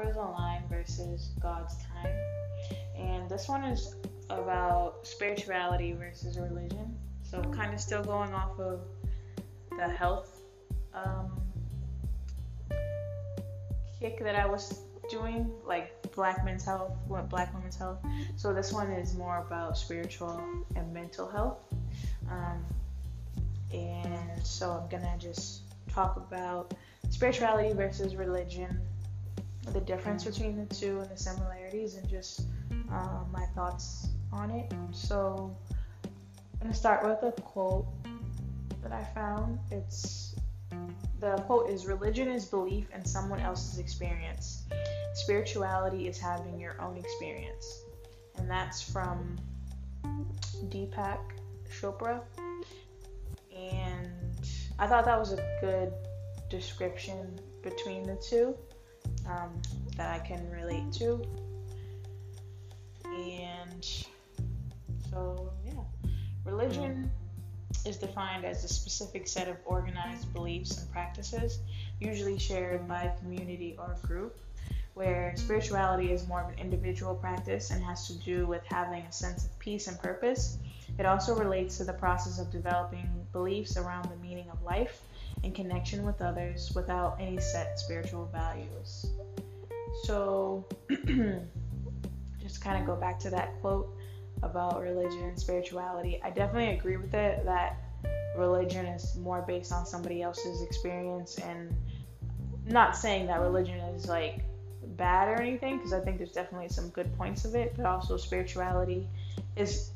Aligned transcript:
Chakras 0.00 0.16
Align 0.16 0.62
versus 0.68 1.30
God's 1.40 1.76
Time. 1.76 2.14
And 2.96 3.28
this 3.28 3.48
one 3.48 3.64
is 3.64 3.94
about 4.28 5.06
spirituality 5.06 5.92
versus 5.92 6.38
religion. 6.38 6.96
So, 7.22 7.42
kind 7.42 7.72
of 7.74 7.80
still 7.80 8.02
going 8.02 8.32
off 8.32 8.58
of 8.58 8.80
the 9.76 9.88
health 9.88 10.40
um, 10.92 11.40
kick 13.98 14.18
that 14.20 14.34
I 14.34 14.46
was 14.46 14.80
doing, 15.08 15.50
like 15.64 16.12
Black 16.12 16.44
men's 16.44 16.64
health, 16.64 16.92
what 17.06 17.28
Black 17.28 17.54
women's 17.54 17.76
health. 17.76 17.98
So, 18.36 18.52
this 18.52 18.72
one 18.72 18.90
is 18.90 19.14
more 19.14 19.38
about 19.38 19.76
spiritual 19.76 20.42
and 20.76 20.92
mental 20.92 21.28
health. 21.28 21.58
Um, 22.30 22.64
and 23.72 24.44
so, 24.44 24.70
I'm 24.70 24.88
gonna 24.88 25.16
just 25.18 25.62
talk 25.88 26.16
about 26.16 26.74
spirituality 27.10 27.72
versus 27.72 28.16
religion, 28.16 28.80
the 29.72 29.80
difference 29.80 30.24
between 30.24 30.56
the 30.56 30.74
two, 30.74 31.00
and 31.00 31.10
the 31.10 31.16
similarities, 31.16 31.96
and 31.96 32.08
just 32.08 32.42
uh, 32.92 33.20
my 33.32 33.44
thoughts 33.54 34.08
on 34.32 34.50
it. 34.50 34.72
So 34.92 35.56
I'm 36.04 36.60
gonna 36.60 36.74
start 36.74 37.04
with 37.04 37.22
a 37.22 37.40
quote 37.40 37.86
that 38.82 38.92
I 38.92 39.04
found. 39.14 39.58
It's 39.70 40.34
the 41.20 41.36
quote 41.46 41.68
is 41.68 41.86
religion 41.86 42.28
is 42.28 42.46
belief 42.46 42.86
in 42.94 43.04
someone 43.04 43.40
else's 43.40 43.78
experience. 43.78 44.64
Spirituality 45.14 46.08
is 46.08 46.18
having 46.18 46.58
your 46.58 46.80
own 46.80 46.96
experience. 46.96 47.82
And 48.36 48.50
that's 48.50 48.80
from 48.80 49.36
Deepak 50.68 51.18
Chopra. 51.70 52.22
And 53.54 54.08
I 54.78 54.86
thought 54.86 55.04
that 55.04 55.18
was 55.18 55.32
a 55.32 55.58
good 55.60 55.92
description 56.48 57.38
between 57.62 58.04
the 58.04 58.16
two 58.16 58.56
um, 59.26 59.60
that 59.96 60.10
I 60.10 60.24
can 60.26 60.48
relate 60.50 60.92
to. 60.94 61.24
And 63.04 63.84
so, 65.10 65.52
yeah, 65.64 65.82
religion 66.44 67.10
is 67.84 67.96
defined 67.96 68.44
as 68.44 68.64
a 68.64 68.68
specific 68.68 69.26
set 69.26 69.48
of 69.48 69.56
organized 69.64 70.32
beliefs 70.32 70.78
and 70.78 70.90
practices, 70.92 71.60
usually 72.00 72.38
shared 72.38 72.86
by 72.86 73.02
a 73.02 73.18
community 73.18 73.76
or 73.78 73.96
group, 74.02 74.38
where 74.94 75.32
spirituality 75.36 76.12
is 76.12 76.26
more 76.28 76.42
of 76.42 76.48
an 76.48 76.58
individual 76.58 77.14
practice 77.14 77.70
and 77.70 77.82
has 77.82 78.06
to 78.06 78.14
do 78.18 78.46
with 78.46 78.62
having 78.66 79.02
a 79.02 79.12
sense 79.12 79.44
of 79.44 79.58
peace 79.58 79.86
and 79.86 79.98
purpose. 80.00 80.58
It 80.98 81.06
also 81.06 81.34
relates 81.36 81.78
to 81.78 81.84
the 81.84 81.92
process 81.92 82.38
of 82.38 82.50
developing 82.50 83.08
beliefs 83.32 83.76
around 83.76 84.10
the 84.10 84.16
meaning 84.16 84.50
of 84.50 84.62
life 84.62 85.00
in 85.42 85.52
connection 85.52 86.04
with 86.04 86.20
others 86.20 86.72
without 86.74 87.16
any 87.20 87.38
set 87.38 87.78
spiritual 87.78 88.26
values. 88.32 89.06
So, 90.04 90.66
just 92.40 92.62
kind 92.62 92.80
of 92.80 92.86
go 92.86 92.96
back 92.96 93.18
to 93.20 93.30
that 93.30 93.60
quote 93.60 93.88
about 94.42 94.80
religion 94.80 95.22
and 95.22 95.38
spirituality. 95.38 96.20
I 96.22 96.30
definitely 96.30 96.76
agree 96.76 96.96
with 96.96 97.14
it 97.14 97.44
that 97.44 97.76
religion 98.36 98.86
is 98.86 99.16
more 99.16 99.42
based 99.42 99.72
on 99.72 99.84
somebody 99.84 100.22
else's 100.22 100.62
experience 100.62 101.38
and 101.38 101.74
not 102.66 102.96
saying 102.96 103.26
that 103.26 103.40
religion 103.40 103.78
is 103.80 104.06
like 104.06 104.44
bad 104.96 105.28
or 105.28 105.40
anything 105.40 105.76
because 105.76 105.92
I 105.92 106.00
think 106.00 106.18
there's 106.18 106.32
definitely 106.32 106.68
some 106.68 106.88
good 106.90 107.16
points 107.16 107.44
of 107.44 107.54
it, 107.54 107.74
but 107.76 107.86
also 107.86 108.16
spirituality 108.16 109.08
is 109.56 109.90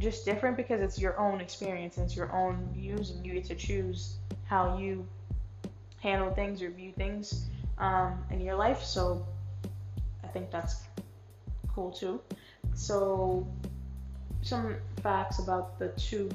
just 0.00 0.24
different 0.24 0.56
because 0.56 0.80
it's 0.80 0.98
your 0.98 1.18
own 1.18 1.40
experience 1.40 1.96
and 1.96 2.06
it's 2.06 2.16
your 2.16 2.32
own 2.32 2.68
views 2.72 3.10
and 3.10 3.24
you 3.24 3.34
get 3.34 3.44
to 3.44 3.54
choose 3.54 4.16
how 4.44 4.78
you 4.78 5.06
handle 6.00 6.32
things 6.32 6.62
or 6.62 6.70
view 6.70 6.92
things 6.92 7.48
um, 7.78 8.24
in 8.30 8.40
your 8.40 8.54
life. 8.54 8.82
So 8.82 9.24
I 10.24 10.28
think 10.28 10.50
that's 10.50 10.82
cool 11.74 11.90
too. 11.90 12.20
So 12.74 13.46
some 14.42 14.76
facts 15.02 15.38
about 15.38 15.78
the 15.78 15.88
two 15.88 16.30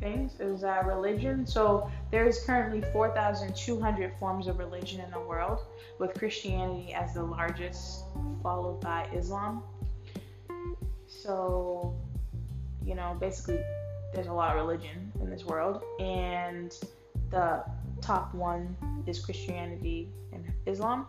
things 0.00 0.38
is 0.40 0.60
that 0.60 0.86
religion. 0.86 1.46
So 1.46 1.90
there 2.10 2.26
is 2.26 2.44
currently 2.44 2.82
4,200 2.92 4.12
forms 4.18 4.46
of 4.46 4.58
religion 4.58 5.00
in 5.00 5.10
the 5.10 5.20
world, 5.20 5.60
with 5.98 6.14
Christianity 6.14 6.94
as 6.94 7.14
the 7.14 7.22
largest, 7.22 8.04
followed 8.42 8.80
by 8.80 9.08
Islam. 9.12 9.62
So, 11.06 11.96
you 12.88 12.94
know, 12.94 13.16
basically, 13.20 13.60
there's 14.14 14.28
a 14.28 14.32
lot 14.32 14.56
of 14.56 14.66
religion 14.66 15.12
in 15.20 15.28
this 15.28 15.44
world, 15.44 15.82
and 16.00 16.74
the 17.30 17.62
top 18.00 18.34
one 18.34 18.74
is 19.06 19.18
Christianity 19.20 20.08
and 20.32 20.50
Islam. 20.64 21.06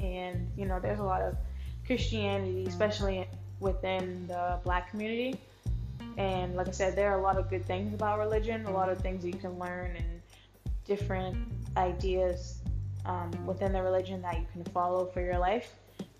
And, 0.00 0.50
you 0.56 0.64
know, 0.64 0.80
there's 0.80 0.98
a 0.98 1.04
lot 1.04 1.20
of 1.20 1.36
Christianity, 1.86 2.64
especially 2.66 3.28
within 3.60 4.26
the 4.26 4.58
black 4.64 4.90
community. 4.90 5.38
And 6.16 6.56
like 6.56 6.68
I 6.68 6.72
said, 6.72 6.96
there 6.96 7.12
are 7.12 7.18
a 7.18 7.22
lot 7.22 7.36
of 7.36 7.50
good 7.50 7.66
things 7.66 7.92
about 7.92 8.18
religion, 8.18 8.64
a 8.64 8.72
lot 8.72 8.88
of 8.88 8.98
things 8.98 9.24
you 9.24 9.34
can 9.34 9.58
learn, 9.58 9.94
and 9.96 10.22
different 10.86 11.36
ideas 11.76 12.58
um, 13.04 13.30
within 13.46 13.72
the 13.72 13.82
religion 13.82 14.22
that 14.22 14.38
you 14.38 14.46
can 14.52 14.64
follow 14.64 15.04
for 15.06 15.20
your 15.20 15.38
life 15.38 15.70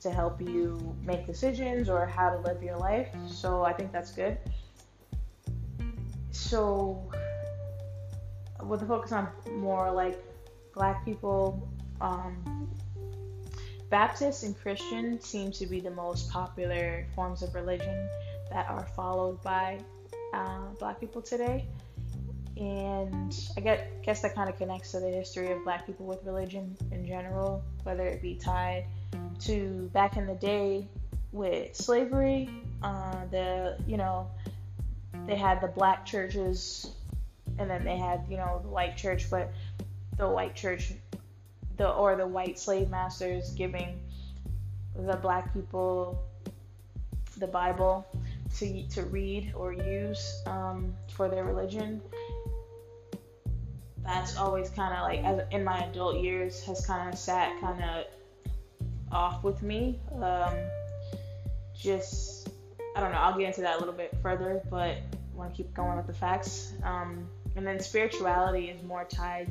to 0.03 0.11
help 0.11 0.41
you 0.41 0.97
make 1.05 1.27
decisions 1.27 1.89
or 1.89 2.07
how 2.07 2.31
to 2.31 2.39
live 2.39 2.63
your 2.63 2.77
life. 2.77 3.09
So 3.29 3.63
I 3.63 3.73
think 3.73 3.93
that's 3.93 4.13
good. 4.13 4.39
So, 6.31 7.11
with 8.63 8.81
the 8.81 8.87
focus 8.87 9.13
on 9.13 9.29
more 9.57 9.91
like 9.91 10.19
black 10.75 11.05
people, 11.05 11.69
um, 12.01 12.69
Baptist 13.91 14.43
and 14.43 14.59
Christian 14.59 15.21
seem 15.21 15.53
to 15.53 15.67
be 15.67 15.79
the 15.79 15.91
most 15.91 16.31
popular 16.31 17.07
forms 17.15 17.43
of 17.43 17.55
religion 17.55 18.09
that 18.51 18.69
are 18.71 18.87
followed 18.97 19.43
by 19.43 19.79
uh, 20.33 20.69
black 20.79 20.99
people 20.99 21.21
today. 21.21 21.69
And 22.57 23.35
I 23.57 23.61
get, 23.61 24.03
guess 24.03 24.23
that 24.23 24.35
kind 24.35 24.49
of 24.49 24.57
connects 24.57 24.93
to 24.93 25.01
the 25.01 25.11
history 25.11 25.53
of 25.53 25.63
black 25.65 25.87
people 25.87 26.07
with 26.07 26.25
religion 26.25 26.77
in 26.91 27.07
general, 27.07 27.63
whether 27.83 28.07
it 28.07 28.23
be 28.23 28.35
tied 28.35 28.87
to 29.41 29.91
back 29.93 30.17
in 30.17 30.27
the 30.27 30.35
day 30.35 30.89
with 31.33 31.75
slavery, 31.75 32.49
uh, 32.83 33.25
the, 33.31 33.77
you 33.87 33.97
know, 33.97 34.31
they 35.27 35.37
had 35.37 35.61
the 35.61 35.69
black 35.69 36.05
churches 36.05 36.91
and 37.59 37.69
then 37.69 37.85
they 37.85 37.97
had, 37.97 38.25
you 38.29 38.37
know, 38.37 38.61
the 38.63 38.69
white 38.69 38.97
church, 38.97 39.31
but 39.31 39.53
the 40.17 40.29
white 40.29 40.55
church 40.55 40.93
the 41.77 41.91
or 41.91 42.17
the 42.17 42.27
white 42.27 42.59
slave 42.59 42.91
masters 42.91 43.51
giving 43.51 43.99
the 44.95 45.17
black 45.17 45.53
people 45.53 46.23
the 47.39 47.47
Bible 47.47 48.07
to 48.57 48.87
to 48.89 49.03
read 49.05 49.53
or 49.57 49.73
use 49.73 50.43
um, 50.47 50.95
for 51.09 51.29
their 51.29 51.45
religion. 51.45 52.01
That's 54.05 54.37
always 54.37 54.69
kind 54.71 54.95
of 54.95 55.03
like 55.03 55.25
as, 55.25 55.47
in 55.51 55.65
my 55.65 55.85
adult 55.85 56.17
years 56.17 56.63
has 56.65 56.85
kind 56.85 57.13
of 57.13 57.19
sat 57.19 57.59
kind 57.61 57.83
of 57.83 58.05
off 59.13 59.45
with 59.45 59.63
me. 59.63 60.01
Um, 60.21 60.55
just 61.75 62.49
I 62.97 63.01
don't 63.01 63.13
know. 63.13 63.19
I'll 63.19 63.37
get 63.37 63.49
into 63.49 63.63
that 63.63 63.77
a 63.77 63.79
little 63.79 63.95
bit 63.95 64.17
further, 64.23 64.61
but 64.71 64.97
I 64.97 65.03
want 65.35 65.55
to 65.55 65.57
keep 65.57 65.73
going 65.75 65.97
with 65.97 66.07
the 66.07 66.13
facts. 66.13 66.73
Um, 66.83 67.29
and 67.57 67.67
then 67.67 67.81
spirituality 67.81 68.71
is 68.71 68.83
more 68.83 69.05
tied 69.05 69.51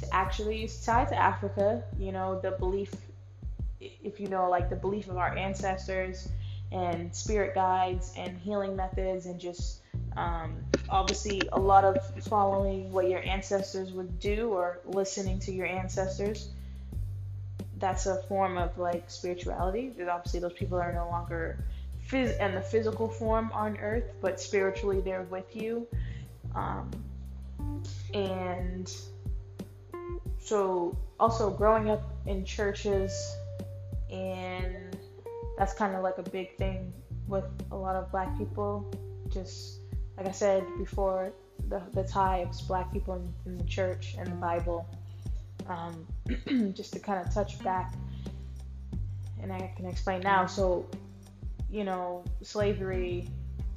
to 0.00 0.14
actually 0.14 0.64
it's 0.64 0.84
tied 0.84 1.08
to 1.08 1.16
Africa. 1.16 1.82
You 1.98 2.12
know, 2.12 2.40
the 2.40 2.52
belief, 2.52 2.92
if 3.80 4.20
you 4.20 4.28
know, 4.28 4.48
like 4.48 4.70
the 4.70 4.76
belief 4.76 5.08
of 5.08 5.16
our 5.16 5.36
ancestors 5.36 6.28
and 6.70 7.14
spirit 7.14 7.54
guides 7.54 8.12
and 8.16 8.36
healing 8.38 8.74
methods, 8.74 9.26
and 9.26 9.38
just 9.38 9.82
um, 10.16 10.56
obviously 10.88 11.42
a 11.52 11.60
lot 11.60 11.84
of 11.84 11.96
following 12.24 12.90
what 12.92 13.08
your 13.08 13.22
ancestors 13.24 13.92
would 13.92 14.18
do 14.18 14.48
or 14.48 14.80
listening 14.84 15.38
to 15.40 15.52
your 15.52 15.66
ancestors. 15.66 16.50
That's 17.82 18.06
a 18.06 18.22
form 18.28 18.56
of 18.56 18.78
like 18.78 19.10
spirituality. 19.10 19.92
Obviously, 20.08 20.38
those 20.38 20.52
people 20.52 20.78
are 20.78 20.92
no 20.92 21.08
longer 21.08 21.58
phys- 22.08 22.38
in 22.40 22.54
the 22.54 22.60
physical 22.60 23.08
form 23.08 23.50
on 23.52 23.76
earth, 23.78 24.04
but 24.20 24.40
spiritually 24.40 25.00
they're 25.00 25.24
with 25.24 25.56
you. 25.56 25.88
Um, 26.54 26.88
and 28.14 28.88
so, 30.38 30.96
also 31.18 31.50
growing 31.50 31.90
up 31.90 32.02
in 32.26 32.44
churches, 32.44 33.12
and 34.10 34.96
that's 35.58 35.74
kind 35.74 35.96
of 35.96 36.04
like 36.04 36.18
a 36.18 36.30
big 36.30 36.56
thing 36.56 36.92
with 37.26 37.44
a 37.72 37.76
lot 37.76 37.96
of 37.96 38.12
black 38.12 38.38
people. 38.38 38.88
Just 39.28 39.80
like 40.16 40.28
I 40.28 40.30
said 40.30 40.64
before, 40.78 41.32
the, 41.68 41.82
the 41.94 42.04
ties 42.04 42.60
black 42.60 42.92
people 42.92 43.14
in, 43.14 43.50
in 43.50 43.58
the 43.58 43.64
church 43.64 44.14
and 44.16 44.28
the 44.28 44.36
Bible. 44.36 44.86
Um, 45.68 46.06
just 46.74 46.92
to 46.94 46.98
kind 46.98 47.24
of 47.24 47.32
touch 47.32 47.62
back, 47.62 47.94
and 49.40 49.52
I 49.52 49.72
can 49.76 49.86
explain 49.86 50.20
now. 50.20 50.46
So, 50.46 50.86
you 51.70 51.84
know, 51.84 52.24
slavery 52.42 53.28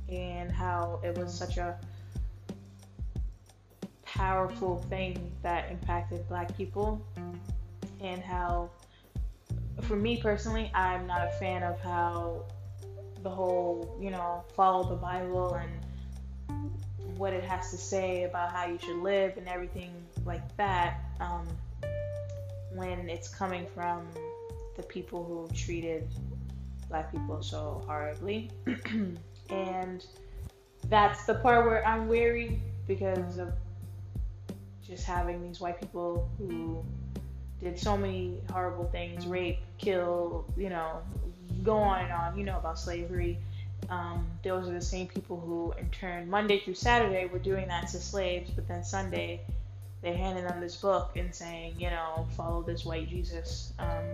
and 0.10 0.52
how 0.52 1.00
it 1.04 1.18
was 1.18 1.34
such 1.34 1.58
a 1.58 1.78
powerful 4.04 4.78
thing 4.90 5.32
that 5.44 5.72
impacted 5.72 6.28
black 6.28 6.56
people, 6.56 7.06
and 8.02 8.22
how, 8.22 8.70
for 9.82 9.96
me 9.96 10.18
personally, 10.22 10.72
I'm 10.74 11.06
not 11.08 11.28
a 11.28 11.32
fan 11.32 11.64
of 11.64 11.80
how 11.82 12.46
the 13.24 13.30
whole, 13.30 13.98
you 14.00 14.12
know, 14.12 14.44
follow 14.56 14.88
the 14.88 14.96
Bible 14.96 15.56
and 15.56 17.18
what 17.18 17.34
it 17.34 17.44
has 17.44 17.72
to 17.72 17.78
say 17.78 18.24
about 18.24 18.52
how 18.52 18.68
you 18.68 18.78
should 18.78 18.98
live 18.98 19.38
and 19.38 19.48
everything 19.48 19.92
like 20.26 20.56
that. 20.58 21.00
Um, 21.20 21.48
when 22.76 23.10
it's 23.10 23.28
coming 23.28 23.66
from 23.74 24.08
the 24.76 24.84
people 24.84 25.24
who 25.24 25.54
treated 25.56 26.08
black 26.90 27.12
people 27.12 27.42
so 27.42 27.82
horribly. 27.88 28.52
and 29.50 30.06
that's 30.90 31.26
the 31.26 31.36
part 31.36 31.66
where 31.66 31.86
I'm 31.88 32.08
wary 32.08 32.60
because 32.88 33.38
of 33.38 33.54
just 34.86 35.06
having 35.06 35.42
these 35.42 35.60
white 35.60 35.80
people 35.80 36.30
who 36.38 36.84
did 37.62 37.80
so 37.80 37.98
many 37.98 38.40
horrible 38.52 38.86
things 38.86 39.26
rape, 39.26 39.60
kill, 39.78 40.46
you 40.58 40.70
know, 40.70 41.02
go 41.64 41.78
on 41.78 42.04
and 42.04 42.14
on, 42.14 42.38
you 42.38 42.44
know, 42.44 42.58
about 42.58 42.78
slavery. 42.78 43.40
Um, 43.90 44.28
those 44.44 44.68
are 44.68 44.74
the 44.74 44.82
same 44.82 45.08
people 45.08 45.40
who, 45.40 45.74
in 45.80 45.90
turn, 45.90 46.30
Monday 46.30 46.60
through 46.60 46.76
Saturday 46.76 47.26
were 47.26 47.40
doing 47.40 47.68
that 47.68 47.88
to 47.90 48.00
slaves, 48.00 48.50
but 48.52 48.68
then 48.68 48.84
Sunday 48.84 49.42
they 50.06 50.14
handed 50.14 50.46
them 50.46 50.62
this 50.62 50.76
book 50.76 51.14
and 51.16 51.34
saying, 51.34 51.74
you 51.80 51.90
know, 51.90 52.28
follow 52.38 52.62
this 52.62 52.86
white 52.86 53.10
Jesus. 53.10 53.74
Um, 53.80 54.06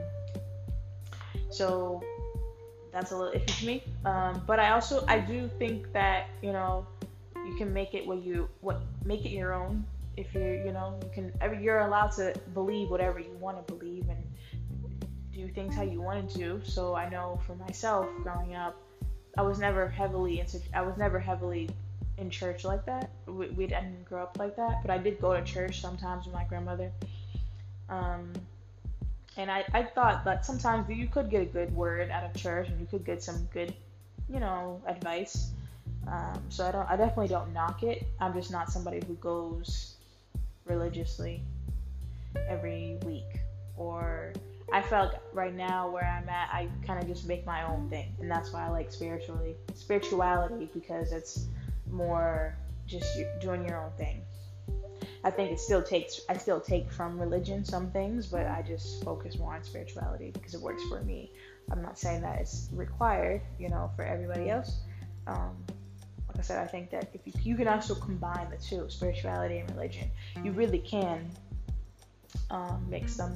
so 1.49 2.01
that's 2.93 3.11
a 3.11 3.17
little 3.17 3.33
iffy 3.33 3.59
to 3.59 3.65
me. 3.65 3.83
Um, 4.05 4.41
but 4.47 4.57
I 4.57 4.71
also 4.71 5.03
I 5.09 5.19
do 5.19 5.49
think 5.59 5.91
that 5.91 6.29
you 6.41 6.53
know 6.53 6.87
you 7.45 7.55
can 7.57 7.73
make 7.73 7.93
it 7.93 8.07
what 8.07 8.23
you 8.23 8.47
what 8.61 8.81
make 9.03 9.25
it 9.25 9.31
your 9.31 9.53
own. 9.53 9.85
If 10.15 10.33
you 10.33 10.63
you 10.65 10.71
know 10.71 10.97
you 11.03 11.09
can 11.13 11.33
every 11.41 11.61
you're 11.61 11.79
allowed 11.79 12.13
to 12.13 12.33
believe 12.53 12.89
whatever 12.89 13.19
you 13.19 13.35
want 13.41 13.67
to 13.67 13.73
believe 13.73 14.07
and 14.07 14.23
do 15.33 15.49
things 15.49 15.75
how 15.75 15.83
you 15.83 16.01
want 16.01 16.29
to 16.29 16.37
do. 16.37 16.61
So 16.63 16.95
I 16.95 17.09
know 17.09 17.37
for 17.45 17.55
myself 17.55 18.07
growing 18.23 18.55
up, 18.55 18.77
I 19.37 19.41
was 19.41 19.59
never 19.59 19.89
heavily 19.89 20.39
into 20.39 20.57
I 20.73 20.83
was 20.83 20.95
never 20.97 21.19
heavily 21.19 21.69
in 22.21 22.29
church 22.29 22.63
like 22.63 22.85
that. 22.85 23.09
We, 23.25 23.47
we 23.49 23.67
didn't 23.67 24.05
grow 24.05 24.23
up 24.23 24.37
like 24.39 24.55
that, 24.55 24.81
but 24.81 24.91
I 24.91 24.97
did 24.97 25.19
go 25.19 25.33
to 25.33 25.43
church 25.43 25.81
sometimes 25.81 26.25
with 26.25 26.33
my 26.33 26.45
grandmother. 26.45 26.91
Um, 27.89 28.31
and 29.37 29.51
I, 29.51 29.65
I 29.73 29.83
thought 29.83 30.23
that 30.25 30.45
sometimes 30.45 30.89
you 30.89 31.07
could 31.07 31.29
get 31.29 31.41
a 31.41 31.45
good 31.45 31.73
word 31.75 32.09
out 32.09 32.23
of 32.23 32.33
church 32.35 32.69
and 32.69 32.79
you 32.79 32.85
could 32.85 33.05
get 33.05 33.23
some 33.23 33.47
good, 33.53 33.73
you 34.29 34.39
know, 34.39 34.81
advice. 34.87 35.51
Um, 36.07 36.41
so 36.49 36.65
I 36.65 36.71
don't, 36.71 36.89
I 36.89 36.95
definitely 36.95 37.27
don't 37.27 37.53
knock 37.53 37.83
it. 37.83 38.05
I'm 38.19 38.33
just 38.33 38.51
not 38.51 38.71
somebody 38.71 39.01
who 39.05 39.15
goes 39.15 39.95
religiously 40.65 41.41
every 42.47 42.97
week. 43.05 43.39
Or 43.77 44.33
I 44.71 44.81
felt 44.81 45.15
right 45.33 45.53
now 45.53 45.89
where 45.89 46.05
I'm 46.05 46.27
at, 46.29 46.49
I 46.51 46.67
kind 46.85 47.01
of 47.01 47.07
just 47.07 47.27
make 47.27 47.45
my 47.45 47.67
own 47.67 47.89
thing, 47.89 48.13
and 48.21 48.31
that's 48.31 48.53
why 48.53 48.65
I 48.65 48.69
like 48.69 48.91
spiritually 48.91 49.55
spirituality 49.73 50.69
because 50.73 51.11
it's 51.11 51.47
more 51.91 52.57
just 52.87 53.05
doing 53.39 53.67
your 53.67 53.83
own 53.83 53.91
thing. 53.97 54.21
I 55.23 55.29
think 55.29 55.51
it 55.51 55.59
still 55.59 55.83
takes 55.83 56.21
I 56.29 56.37
still 56.37 56.59
take 56.59 56.91
from 56.91 57.19
religion 57.19 57.63
some 57.63 57.91
things, 57.91 58.27
but 58.27 58.47
I 58.47 58.63
just 58.65 59.03
focus 59.03 59.37
more 59.37 59.55
on 59.55 59.63
spirituality 59.63 60.31
because 60.31 60.53
it 60.53 60.61
works 60.61 60.83
for 60.89 61.01
me. 61.01 61.31
I'm 61.71 61.81
not 61.81 61.97
saying 61.97 62.21
that 62.21 62.39
it's 62.39 62.69
required, 62.71 63.41
you 63.59 63.69
know, 63.69 63.91
for 63.95 64.03
everybody 64.03 64.49
else. 64.49 64.79
Um, 65.27 65.55
like 66.27 66.39
I 66.39 66.41
said, 66.41 66.59
I 66.59 66.67
think 66.67 66.89
that 66.91 67.09
if 67.13 67.21
you, 67.25 67.33
you, 67.43 67.55
can 67.55 67.67
also 67.67 67.93
combine 67.93 68.49
the 68.49 68.57
two, 68.57 68.89
spirituality 68.89 69.59
and 69.59 69.69
religion, 69.71 70.09
you 70.43 70.51
really 70.53 70.79
can 70.79 71.29
um, 72.49 72.85
mix 72.89 73.15
them 73.17 73.33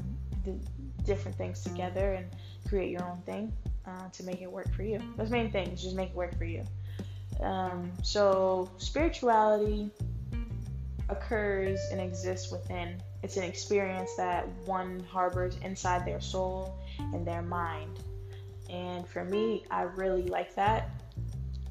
different 1.04 1.38
things 1.38 1.64
together 1.64 2.14
and 2.14 2.28
create 2.68 2.90
your 2.90 3.04
own 3.04 3.22
thing 3.26 3.54
uh, 3.86 4.10
to 4.12 4.24
make 4.24 4.42
it 4.42 4.52
work 4.52 4.74
for 4.74 4.84
you. 4.84 5.00
That's 5.18 5.30
the 5.30 5.36
main 5.36 5.52
thing 5.52 5.70
is 5.72 5.84
just 5.84 5.96
make 5.96 6.10
it 6.10 6.16
work 6.16 6.38
for 6.38 6.46
you. 6.46 6.64
Um, 7.42 7.92
so 8.04 8.70
spirituality 8.78 9.92
occurs 11.10 11.80
and 11.92 12.02
exists 12.02 12.52
within. 12.52 13.02
It's 13.24 13.38
an 13.38 13.44
experience 13.44 14.12
that 14.18 14.48
one 14.66 15.06
harbors 15.12 15.58
inside 15.64 16.06
their 16.06 16.22
soul 16.22 16.78
and 17.14 17.26
their 17.26 17.42
mind. 17.42 18.00
And 18.70 19.08
for 19.08 19.24
me, 19.24 19.66
I 19.70 19.84
really 19.84 20.24
like 20.24 20.56
that 20.56 20.90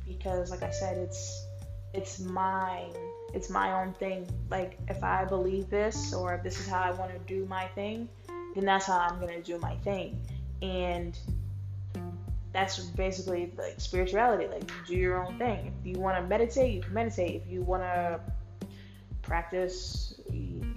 because 0.07 0.51
like 0.51 0.63
I 0.63 0.71
said, 0.71 0.99
it's 0.99 1.47
it's 1.93 2.19
mine. 2.21 2.93
It's 3.33 3.51
my 3.51 3.81
own 3.81 3.93
thing. 3.95 4.29
Like 4.51 4.79
if 4.89 5.03
I 5.03 5.25
believe 5.25 5.71
this 5.71 6.13
or 6.13 6.35
if 6.35 6.43
this 6.43 6.59
is 6.61 6.69
how 6.69 6.81
I 6.81 6.91
want 6.93 7.13
to 7.13 7.19
do 7.21 7.47
my 7.47 7.67
thing, 7.69 8.09
then 8.55 8.65
that's 8.65 8.87
how 8.87 8.99
I'm 8.99 9.19
to 9.27 9.43
do 9.43 9.59
my 9.59 9.77
thing. 9.77 10.21
And 10.63 11.19
that's 12.55 12.79
basically 12.79 13.53
like 13.59 13.75
spirituality. 13.79 14.47
Like 14.47 14.63
you 14.63 14.95
do 14.95 14.97
your 14.97 15.27
own 15.27 15.37
thing. 15.39 15.75
If 15.81 15.87
you 15.87 16.01
want 16.01 16.17
to 16.17 16.27
meditate, 16.27 16.73
you 16.73 16.81
can 16.81 16.95
meditate. 16.95 17.43
If 17.45 17.53
you 17.53 17.63
want 17.63 17.83
to 17.83 18.21
practice, 19.23 20.15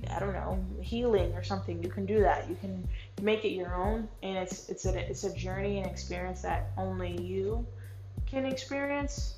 I 0.09 0.19
don't 0.19 0.33
know, 0.33 0.59
healing 0.81 1.33
or 1.33 1.43
something, 1.43 1.81
you 1.83 1.89
can 1.89 2.07
do 2.07 2.19
that. 2.21 2.49
You 2.49 2.55
can 2.55 2.85
make 3.21 3.45
it 3.45 3.49
your 3.49 3.75
own, 3.75 4.09
and 4.23 4.37
it's 4.37 4.69
it's 4.69 4.85
a 4.85 5.09
it's 5.09 5.23
a 5.23 5.33
journey 5.35 5.77
and 5.77 5.85
experience 5.85 6.41
that 6.41 6.71
only 6.77 7.21
you 7.21 7.65
can 8.25 8.45
experience. 8.45 9.35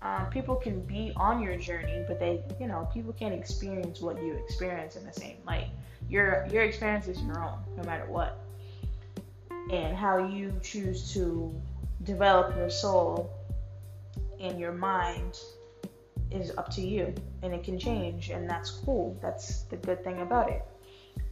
Um, 0.00 0.26
people 0.30 0.54
can 0.56 0.80
be 0.80 1.12
on 1.16 1.42
your 1.42 1.56
journey, 1.56 2.04
but 2.08 2.18
they, 2.18 2.42
you 2.60 2.68
know, 2.68 2.88
people 2.92 3.12
can't 3.12 3.34
experience 3.34 4.00
what 4.00 4.22
you 4.22 4.32
experience 4.34 4.96
in 4.96 5.04
the 5.04 5.12
same 5.12 5.36
light. 5.46 5.68
Your 6.08 6.46
your 6.50 6.62
experience 6.62 7.06
is 7.06 7.20
your 7.20 7.38
own, 7.38 7.58
no 7.76 7.82
matter 7.82 8.06
what 8.06 8.45
and 9.70 9.96
how 9.96 10.18
you 10.18 10.58
choose 10.62 11.12
to 11.12 11.54
develop 12.04 12.56
your 12.56 12.70
soul 12.70 13.30
and 14.40 14.60
your 14.60 14.72
mind 14.72 15.38
is 16.30 16.52
up 16.56 16.70
to 16.70 16.80
you 16.80 17.14
and 17.42 17.52
it 17.52 17.64
can 17.64 17.78
change 17.78 18.30
and 18.30 18.48
that's 18.48 18.70
cool. 18.70 19.18
That's 19.22 19.62
the 19.62 19.76
good 19.76 20.04
thing 20.04 20.20
about 20.20 20.50
it. 20.50 20.64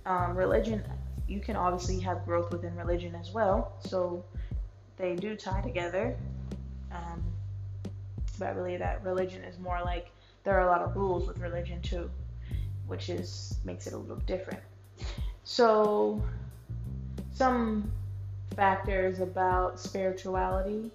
Um, 0.06 0.36
religion 0.36 0.82
you 1.26 1.40
can 1.40 1.56
obviously 1.56 1.98
have 2.00 2.24
growth 2.26 2.52
within 2.52 2.76
religion 2.76 3.14
as 3.14 3.30
well 3.30 3.72
so 3.80 4.24
they 4.96 5.14
do 5.14 5.36
tie 5.36 5.60
together. 5.60 6.16
Um, 6.92 7.22
but 8.38 8.54
believe 8.54 8.80
that 8.80 9.04
religion 9.04 9.42
is 9.44 9.58
more 9.58 9.80
like 9.84 10.10
there 10.42 10.58
are 10.58 10.66
a 10.66 10.70
lot 10.70 10.82
of 10.82 10.96
rules 10.96 11.26
with 11.26 11.38
religion 11.38 11.80
too 11.82 12.10
which 12.86 13.08
is 13.08 13.58
makes 13.64 13.86
it 13.86 13.92
a 13.92 13.96
little 13.96 14.16
different. 14.16 14.62
So 15.44 16.22
some 17.32 17.90
factors 18.54 19.20
about 19.20 19.78
spirituality 19.78 20.90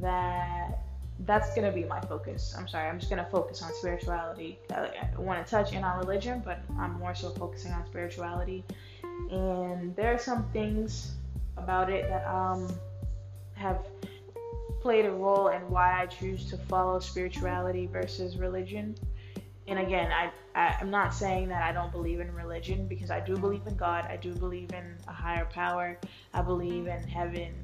that 0.00 0.78
that's 1.20 1.54
going 1.54 1.66
to 1.66 1.72
be 1.72 1.84
my 1.84 2.00
focus. 2.00 2.54
I'm 2.58 2.66
sorry, 2.66 2.88
I'm 2.88 2.98
just 2.98 3.10
going 3.10 3.22
to 3.22 3.30
focus 3.30 3.62
on 3.62 3.72
spirituality. 3.74 4.58
I, 4.74 4.90
I 5.16 5.20
want 5.20 5.44
to 5.44 5.50
touch 5.50 5.72
in 5.72 5.84
on 5.84 5.98
religion, 5.98 6.42
but 6.44 6.60
I'm 6.78 6.98
more 6.98 7.14
so 7.14 7.30
focusing 7.30 7.72
on 7.72 7.86
spirituality. 7.86 8.64
And 9.30 9.94
there 9.94 10.12
are 10.12 10.18
some 10.18 10.48
things 10.52 11.12
about 11.56 11.90
it 11.90 12.08
that 12.08 12.26
um, 12.26 12.68
have 13.54 13.86
played 14.80 15.06
a 15.06 15.10
role 15.10 15.48
in 15.48 15.60
why 15.70 16.02
I 16.02 16.06
choose 16.06 16.50
to 16.50 16.56
follow 16.56 16.98
spirituality 16.98 17.86
versus 17.86 18.36
religion 18.36 18.96
and 19.68 19.78
again, 19.78 20.10
I, 20.10 20.32
I 20.54 20.76
am 20.80 20.90
not 20.90 21.14
saying 21.14 21.48
that 21.48 21.62
I 21.62 21.72
don't 21.72 21.92
believe 21.92 22.20
in 22.20 22.32
religion 22.34 22.86
because 22.88 23.10
I 23.10 23.20
do 23.20 23.36
believe 23.36 23.66
in 23.66 23.76
God. 23.76 24.06
I 24.08 24.16
do 24.16 24.34
believe 24.34 24.72
in 24.72 24.96
a 25.06 25.12
higher 25.12 25.44
power. 25.44 25.98
I 26.34 26.42
believe 26.42 26.88
in 26.88 27.02
heaven 27.02 27.54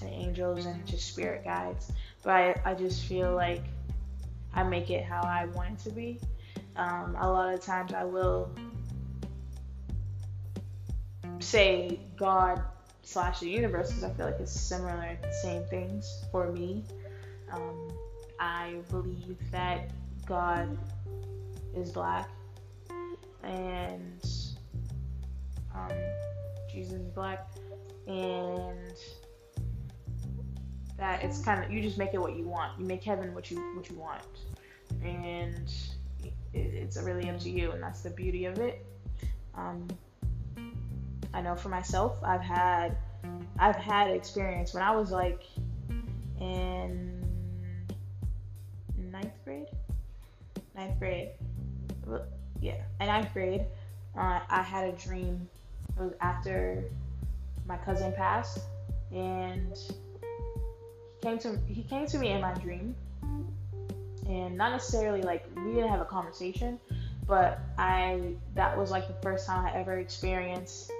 and 0.00 0.10
angels 0.10 0.66
and 0.66 0.84
just 0.86 1.08
spirit 1.08 1.44
guides. 1.44 1.92
But 2.22 2.32
I, 2.32 2.60
I 2.64 2.74
just 2.74 3.04
feel 3.04 3.34
like 3.34 3.62
I 4.54 4.64
make 4.64 4.90
it 4.90 5.04
how 5.04 5.22
I 5.22 5.46
want 5.46 5.70
it 5.70 5.78
to 5.88 5.90
be. 5.90 6.20
Um, 6.74 7.16
a 7.18 7.30
lot 7.30 7.54
of 7.54 7.60
times 7.60 7.92
I 7.92 8.04
will 8.04 8.50
say 11.38 12.00
God 12.16 12.62
slash 13.02 13.40
the 13.40 13.48
universe 13.48 13.88
because 13.88 14.04
I 14.04 14.10
feel 14.10 14.26
like 14.26 14.40
it's 14.40 14.52
similar, 14.52 15.16
same 15.42 15.64
things 15.64 16.24
for 16.32 16.50
me. 16.50 16.82
Um, 17.52 17.88
I 18.40 18.76
believe 18.90 19.38
that 19.52 19.90
God 20.26 20.78
is 21.76 21.90
black 21.90 22.28
and 23.42 24.24
um, 25.74 25.90
Jesus 26.70 26.94
is 26.94 27.08
black 27.08 27.48
and 28.06 28.94
that 31.02 31.22
it's 31.22 31.40
kind 31.40 31.64
of 31.64 31.70
you 31.70 31.82
just 31.82 31.98
make 31.98 32.14
it 32.14 32.20
what 32.20 32.36
you 32.36 32.46
want. 32.46 32.78
You 32.78 32.86
make 32.86 33.02
heaven 33.02 33.34
what 33.34 33.50
you 33.50 33.58
what 33.74 33.90
you 33.90 33.96
want, 33.96 34.22
and 35.02 35.72
it, 36.22 36.32
it's 36.52 36.96
really 36.96 37.28
up 37.28 37.40
to 37.40 37.50
you, 37.50 37.72
and 37.72 37.82
that's 37.82 38.02
the 38.02 38.10
beauty 38.10 38.44
of 38.44 38.58
it. 38.58 38.86
Um, 39.54 39.88
I 41.34 41.40
know 41.40 41.56
for 41.56 41.70
myself, 41.70 42.16
I've 42.22 42.40
had 42.40 42.96
I've 43.58 43.76
had 43.76 44.10
experience 44.10 44.74
when 44.74 44.82
I 44.82 44.94
was 44.94 45.10
like 45.10 45.42
in 46.40 47.24
ninth 48.96 49.34
grade, 49.44 49.66
ninth 50.74 50.98
grade, 50.98 51.30
yeah, 52.60 52.82
in 53.00 53.06
ninth 53.06 53.32
grade, 53.32 53.66
uh, 54.16 54.40
I 54.48 54.62
had 54.62 54.88
a 54.88 54.92
dream. 54.92 55.48
It 55.96 56.00
was 56.00 56.12
after 56.20 56.84
my 57.66 57.76
cousin 57.78 58.12
passed, 58.12 58.60
and 59.10 59.76
he 59.76 61.20
came 61.22 61.38
to 61.38 61.58
he 61.66 61.82
came 61.82 62.06
to 62.06 62.18
me 62.18 62.30
in 62.32 62.40
my 62.40 62.54
dream, 62.54 62.94
and 64.26 64.56
not 64.56 64.72
necessarily 64.72 65.22
like 65.22 65.44
we 65.64 65.72
didn't 65.72 65.90
have 65.90 66.00
a 66.00 66.06
conversation, 66.06 66.78
but 67.26 67.60
I 67.78 68.34
that 68.54 68.76
was 68.76 68.90
like 68.90 69.08
the 69.08 69.20
first 69.22 69.46
time 69.46 69.64
I 69.66 69.74
ever 69.78 69.98
experienced 69.98 70.90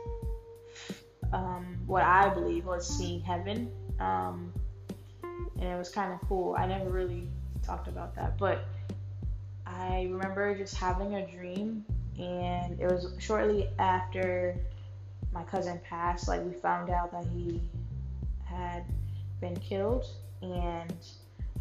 um, 1.32 1.78
what 1.86 2.02
I 2.02 2.28
believe 2.28 2.66
was 2.66 2.86
seeing 2.86 3.20
heaven, 3.20 3.70
um, 4.00 4.52
and 5.22 5.64
it 5.64 5.76
was 5.76 5.88
kind 5.88 6.12
of 6.12 6.20
cool. 6.28 6.54
I 6.58 6.66
never 6.66 6.90
really 6.90 7.28
talked 7.62 7.88
about 7.88 8.14
that, 8.16 8.38
but 8.38 8.64
I 9.78 10.08
remember 10.10 10.54
just 10.56 10.74
having 10.74 11.14
a 11.14 11.26
dream, 11.26 11.84
and 12.18 12.78
it 12.80 12.86
was 12.86 13.14
shortly 13.18 13.68
after 13.78 14.56
my 15.32 15.42
cousin 15.44 15.80
passed. 15.88 16.28
Like 16.28 16.44
we 16.44 16.52
found 16.52 16.90
out 16.90 17.12
that 17.12 17.26
he 17.26 17.60
had 18.44 18.84
been 19.40 19.56
killed, 19.56 20.06
and 20.42 20.94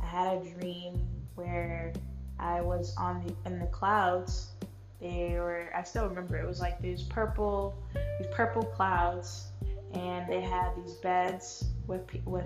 I 0.02 0.06
had 0.06 0.38
a 0.38 0.54
dream 0.54 1.08
where 1.36 1.94
I 2.40 2.62
was 2.62 2.96
on 2.98 3.26
the 3.26 3.50
in 3.50 3.60
the 3.60 3.68
clouds. 3.68 4.52
They 5.00 5.36
were 5.36 5.72
I 5.76 5.84
still 5.84 6.08
remember 6.08 6.38
it 6.38 6.48
was 6.48 6.60
like 6.60 6.82
these 6.82 7.04
purple 7.04 7.76
these 8.20 8.30
purple 8.32 8.64
clouds, 8.64 9.48
and 9.94 10.28
they 10.28 10.42
had 10.42 10.76
these 10.76 10.96
beds 10.96 11.66
with 11.88 12.06
with 12.26 12.46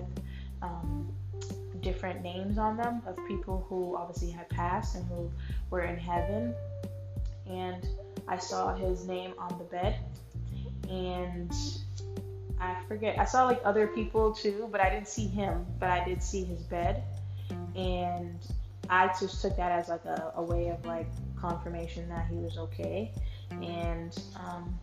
um, 0.62 1.12
different 1.86 2.20
names 2.20 2.58
on 2.58 2.76
them 2.76 3.00
of 3.06 3.16
people 3.28 3.64
who 3.68 3.96
obviously 3.96 4.28
had 4.28 4.48
passed 4.48 4.96
and 4.96 5.06
who 5.06 5.30
were 5.70 5.82
in 5.82 5.96
heaven. 5.96 6.52
And 7.48 7.86
I 8.26 8.38
saw 8.38 8.74
his 8.74 9.06
name 9.06 9.34
on 9.38 9.56
the 9.56 9.64
bed, 9.64 10.00
and 10.90 11.52
I 12.60 12.74
forget. 12.88 13.20
I 13.20 13.24
saw 13.24 13.44
like 13.44 13.60
other 13.64 13.86
people 13.86 14.32
too, 14.32 14.68
but 14.72 14.80
I 14.80 14.90
didn't 14.90 15.06
see 15.06 15.28
him. 15.28 15.64
But 15.78 15.90
I 15.90 16.04
did 16.04 16.20
see 16.20 16.42
his 16.42 16.64
bed, 16.64 17.04
and 17.76 18.40
I 18.90 19.06
just 19.20 19.40
took 19.40 19.56
that 19.56 19.70
as 19.70 19.88
like 19.88 20.04
a, 20.06 20.32
a 20.34 20.42
way 20.42 20.70
of 20.70 20.84
like 20.84 21.06
confirmation 21.36 22.08
that 22.08 22.26
he 22.26 22.34
was 22.34 22.58
okay. 22.58 23.12
And 23.62 24.12
um, 24.44 24.76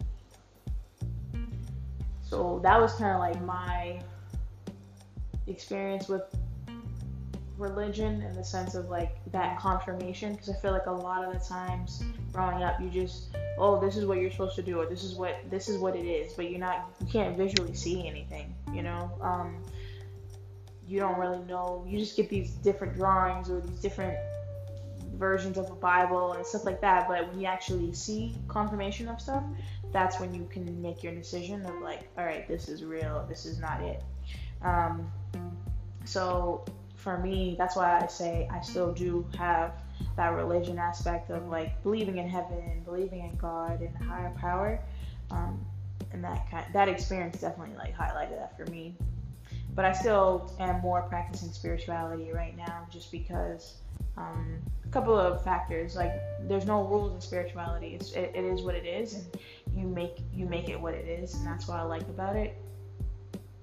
so 2.22 2.62
that 2.64 2.80
was 2.80 2.94
kind 2.94 3.12
of 3.12 3.20
like 3.20 3.44
my 3.44 4.02
experience 5.48 6.08
with 6.08 6.24
religion 7.64 8.22
in 8.22 8.36
the 8.36 8.44
sense 8.44 8.76
of 8.76 8.90
like 8.90 9.16
that 9.32 9.58
confirmation 9.60 10.34
because 10.34 10.50
I 10.50 10.54
feel 10.54 10.72
like 10.72 10.86
a 10.86 10.92
lot 10.92 11.24
of 11.26 11.34
the 11.34 11.40
times 11.40 12.04
growing 12.32 12.62
up 12.64 12.80
you 12.80 12.90
just 12.90 13.36
oh 13.58 13.80
this 13.80 13.98
is 13.98 14.06
what 14.06 14.20
you're 14.20 14.32
supposed 14.32 14.56
to 14.58 14.62
do 14.62 14.80
or 14.80 14.86
this 14.86 15.04
is 15.04 15.16
what 15.16 15.38
this 15.50 15.70
is 15.70 15.80
what 15.80 15.96
it 15.96 16.06
is 16.06 16.34
but 16.34 16.50
you're 16.50 16.60
not 16.60 16.90
you 17.00 17.08
can't 17.08 17.38
visually 17.38 17.74
see 17.74 18.08
anything 18.08 18.54
you 18.74 18.82
know? 18.82 19.12
Um, 19.22 19.64
you 20.86 21.00
don't 21.00 21.18
really 21.18 21.44
know. 21.46 21.86
You 21.88 21.98
just 22.00 22.18
get 22.18 22.30
these 22.30 22.52
different 22.52 22.96
drawings 22.96 23.50
or 23.50 23.62
these 23.62 23.80
different 23.80 24.18
versions 25.14 25.58
of 25.58 25.70
a 25.70 25.76
bible 25.76 26.34
and 26.34 26.46
stuff 26.46 26.66
like 26.66 26.82
that 26.82 27.08
but 27.08 27.30
when 27.30 27.40
you 27.40 27.46
actually 27.46 27.94
see 27.94 28.36
confirmation 28.48 29.08
of 29.08 29.22
stuff 29.22 29.44
that's 29.92 30.20
when 30.20 30.34
you 30.34 30.44
can 30.52 30.82
make 30.82 31.04
your 31.04 31.14
decision 31.14 31.64
of 31.68 31.82
like 31.82 32.10
all 32.18 32.26
right 32.26 32.48
this 32.48 32.68
is 32.68 32.84
real. 32.84 33.26
This 33.30 33.46
is 33.46 33.60
not 33.60 33.82
it. 33.82 34.02
Um, 34.64 35.12
so 36.04 36.66
for 37.04 37.18
me 37.18 37.56
that's 37.58 37.76
why 37.76 38.00
i 38.00 38.08
say 38.08 38.48
i 38.52 38.62
still 38.62 38.94
do 38.94 39.26
have 39.38 39.74
that 40.16 40.30
religion 40.30 40.78
aspect 40.78 41.30
of 41.30 41.48
like 41.48 41.82
believing 41.84 42.18
in 42.18 42.28
heaven, 42.28 42.82
believing 42.86 43.22
in 43.22 43.36
God 43.38 43.82
and 43.82 43.96
higher 43.96 44.34
power. 44.38 44.80
Um, 45.32 45.66
and 46.12 46.24
that 46.24 46.50
kind, 46.50 46.66
that 46.74 46.88
experience 46.88 47.42
definitely 47.42 47.76
like 47.76 47.96
highlighted 47.96 48.38
that 48.38 48.58
for 48.58 48.70
me. 48.70 48.96
But 49.76 49.86
I 49.86 49.94
still 49.94 50.54
am 50.60 50.82
more 50.82 51.02
practicing 51.04 51.52
spirituality 51.52 52.32
right 52.32 52.56
now, 52.56 52.88
just 52.92 53.12
because 53.12 53.76
um, 54.18 54.62
a 54.86 54.88
couple 54.90 55.18
of 55.18 55.44
factors. 55.44 55.96
Like 55.96 56.14
there's 56.48 56.66
no 56.66 56.84
rules 56.84 57.14
in 57.14 57.22
spirituality. 57.22 57.96
It's, 57.96 58.12
it, 58.12 58.32
it 58.36 58.44
is 58.44 58.62
what 58.62 58.76
it 58.76 58.86
is, 58.86 59.16
and 59.16 59.26
you 59.76 59.88
make 59.88 60.20
you 60.32 60.46
make 60.46 60.70
it 60.70 60.80
what 60.80 60.94
it 60.94 61.08
is, 61.08 61.34
and 61.34 61.48
that's 61.48 61.68
what 61.68 61.80
I 61.80 61.84
like 61.84 62.04
about 62.04 62.36
it. 62.36 62.56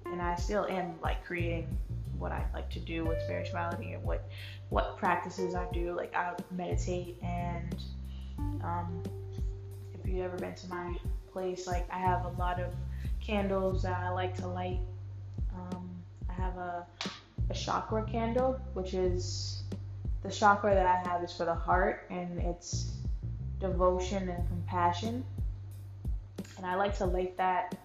And 0.05 0.21
I 0.21 0.35
still 0.35 0.65
am 0.65 0.95
like 1.01 1.23
creating 1.23 1.77
what 2.21 2.31
I 2.31 2.45
like 2.53 2.69
to 2.71 2.79
do 2.79 3.03
with 3.03 3.21
spirituality 3.23 3.93
and 3.93 4.03
what 4.03 4.29
what 4.69 4.97
practices 4.97 5.55
I 5.55 5.65
do. 5.73 5.93
Like 5.95 6.15
I 6.15 6.33
meditate 6.51 7.17
and 7.21 7.75
um, 8.63 9.03
if 9.93 10.09
you've 10.09 10.23
ever 10.23 10.37
been 10.37 10.55
to 10.55 10.67
my 10.69 10.95
place, 11.31 11.67
like 11.67 11.87
I 11.91 11.97
have 11.97 12.25
a 12.25 12.29
lot 12.39 12.59
of 12.59 12.73
candles 13.19 13.83
that 13.83 13.99
I 13.99 14.09
like 14.09 14.35
to 14.37 14.47
light. 14.47 14.79
Um, 15.53 15.89
I 16.29 16.33
have 16.33 16.57
a, 16.57 16.85
a 17.49 17.53
chakra 17.53 18.03
candle, 18.03 18.59
which 18.73 18.93
is 18.93 19.63
the 20.23 20.31
chakra 20.31 20.73
that 20.73 20.85
I 20.85 21.09
have 21.09 21.23
is 21.23 21.35
for 21.35 21.45
the 21.45 21.55
heart 21.55 22.05
and 22.09 22.39
it's 22.39 22.91
devotion 23.59 24.29
and 24.29 24.47
compassion. 24.47 25.25
And 26.57 26.65
I 26.65 26.75
like 26.75 26.97
to 26.97 27.05
light 27.05 27.37
that 27.37 27.75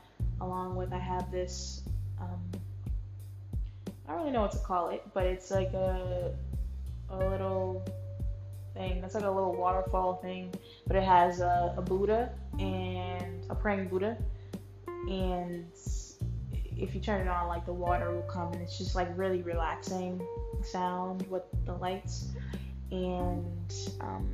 along 0.40 0.76
with 0.76 0.92
I 0.92 0.98
have 0.98 1.30
this 1.30 1.82
um, 2.20 2.40
I 4.06 4.12
don't 4.12 4.20
really 4.20 4.32
know 4.32 4.42
what 4.42 4.52
to 4.52 4.58
call 4.58 4.90
it, 4.90 5.02
but 5.14 5.26
it's 5.26 5.50
like 5.50 5.72
a 5.72 6.32
a 7.10 7.16
little 7.16 7.84
thing. 8.74 9.02
It's 9.04 9.14
like 9.14 9.24
a 9.24 9.30
little 9.30 9.54
waterfall 9.54 10.16
thing, 10.16 10.54
but 10.86 10.96
it 10.96 11.02
has 11.02 11.40
a, 11.40 11.74
a 11.76 11.82
Buddha 11.82 12.30
and 12.58 13.44
a 13.50 13.54
praying 13.54 13.88
Buddha, 13.88 14.16
and 15.08 15.66
if 16.76 16.94
you 16.94 17.00
turn 17.00 17.22
it 17.22 17.28
on, 17.28 17.48
like 17.48 17.64
the 17.64 17.72
water 17.72 18.12
will 18.12 18.22
come, 18.22 18.52
and 18.52 18.62
it's 18.62 18.78
just 18.78 18.94
like 18.94 19.08
really 19.16 19.42
relaxing 19.42 20.20
sound 20.62 21.28
with 21.30 21.44
the 21.64 21.74
lights, 21.74 22.32
and 22.90 23.74
um, 24.00 24.32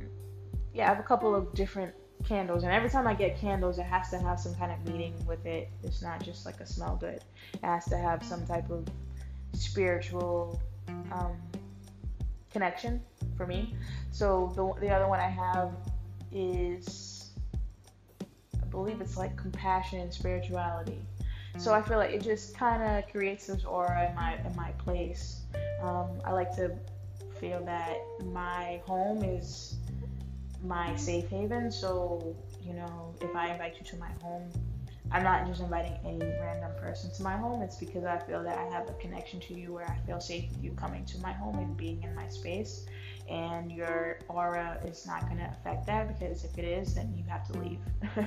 yeah, 0.73 0.85
I 0.85 0.89
have 0.89 0.99
a 0.99 1.07
couple 1.07 1.33
of 1.33 1.53
different 1.53 1.93
candles, 2.25 2.63
and 2.63 2.71
every 2.71 2.89
time 2.89 3.07
I 3.07 3.13
get 3.13 3.37
candles, 3.37 3.79
it 3.79 3.83
has 3.83 4.09
to 4.11 4.19
have 4.19 4.39
some 4.39 4.55
kind 4.55 4.71
of 4.71 4.91
meaning 4.91 5.13
with 5.25 5.45
it. 5.45 5.69
It's 5.83 6.01
not 6.01 6.23
just 6.23 6.45
like 6.45 6.59
a 6.59 6.65
smell 6.65 6.97
good. 6.97 7.21
It 7.53 7.63
has 7.63 7.85
to 7.85 7.97
have 7.97 8.23
some 8.23 8.45
type 8.45 8.69
of 8.69 8.85
spiritual 9.53 10.61
um, 11.11 11.37
connection 12.51 13.01
for 13.35 13.47
me. 13.47 13.75
So 14.11 14.51
the, 14.55 14.85
the 14.85 14.93
other 14.93 15.07
one 15.07 15.19
I 15.19 15.29
have 15.29 15.71
is, 16.31 17.31
I 18.61 18.65
believe 18.65 19.01
it's 19.01 19.17
like 19.17 19.35
compassion 19.37 19.99
and 19.99 20.13
spirituality. 20.13 20.99
So 21.57 21.73
I 21.73 21.81
feel 21.81 21.97
like 21.97 22.11
it 22.11 22.23
just 22.23 22.57
kind 22.57 22.81
of 22.81 23.11
creates 23.11 23.47
this 23.47 23.63
aura 23.63 24.09
in 24.09 24.15
my 24.15 24.37
in 24.43 24.55
my 24.55 24.71
place. 24.71 25.41
Um, 25.81 26.07
I 26.25 26.31
like 26.31 26.55
to 26.55 26.75
feel 27.39 27.63
that 27.65 27.97
my 28.33 28.81
home 28.87 29.23
is 29.23 29.75
my 30.63 30.95
safe 30.95 31.29
haven. 31.29 31.71
So 31.71 32.35
you 32.63 32.73
know, 32.73 33.13
if 33.21 33.35
I 33.35 33.51
invite 33.51 33.75
you 33.77 33.85
to 33.85 33.97
my 33.97 34.09
home, 34.21 34.49
I'm 35.13 35.23
not 35.23 35.45
just 35.45 35.61
inviting 35.61 35.95
any 36.03 36.25
random 36.41 36.71
person 36.81 37.11
to 37.11 37.21
my 37.21 37.37
home. 37.37 37.61
It's 37.61 37.77
because 37.77 38.03
I 38.03 38.17
feel 38.17 38.43
that 38.43 38.57
I 38.57 38.63
have 38.75 38.89
a 38.89 38.93
connection 38.93 39.39
to 39.41 39.53
you 39.53 39.71
where 39.71 39.87
I 39.87 39.95
feel 40.07 40.19
safe 40.19 40.49
with 40.49 40.63
you 40.63 40.71
coming 40.71 41.05
to 41.05 41.19
my 41.19 41.31
home 41.31 41.59
and 41.59 41.77
being 41.77 42.01
in 42.01 42.15
my 42.15 42.27
space. 42.29 42.87
And 43.29 43.71
your 43.71 44.19
aura 44.27 44.79
is 44.85 45.05
not 45.05 45.27
going 45.27 45.37
to 45.37 45.47
affect 45.47 45.85
that 45.85 46.07
because 46.07 46.43
if 46.43 46.57
it 46.57 46.65
is, 46.65 46.95
then 46.95 47.13
you 47.15 47.23
have 47.29 47.47
to 47.51 47.59
leave. 47.59 47.79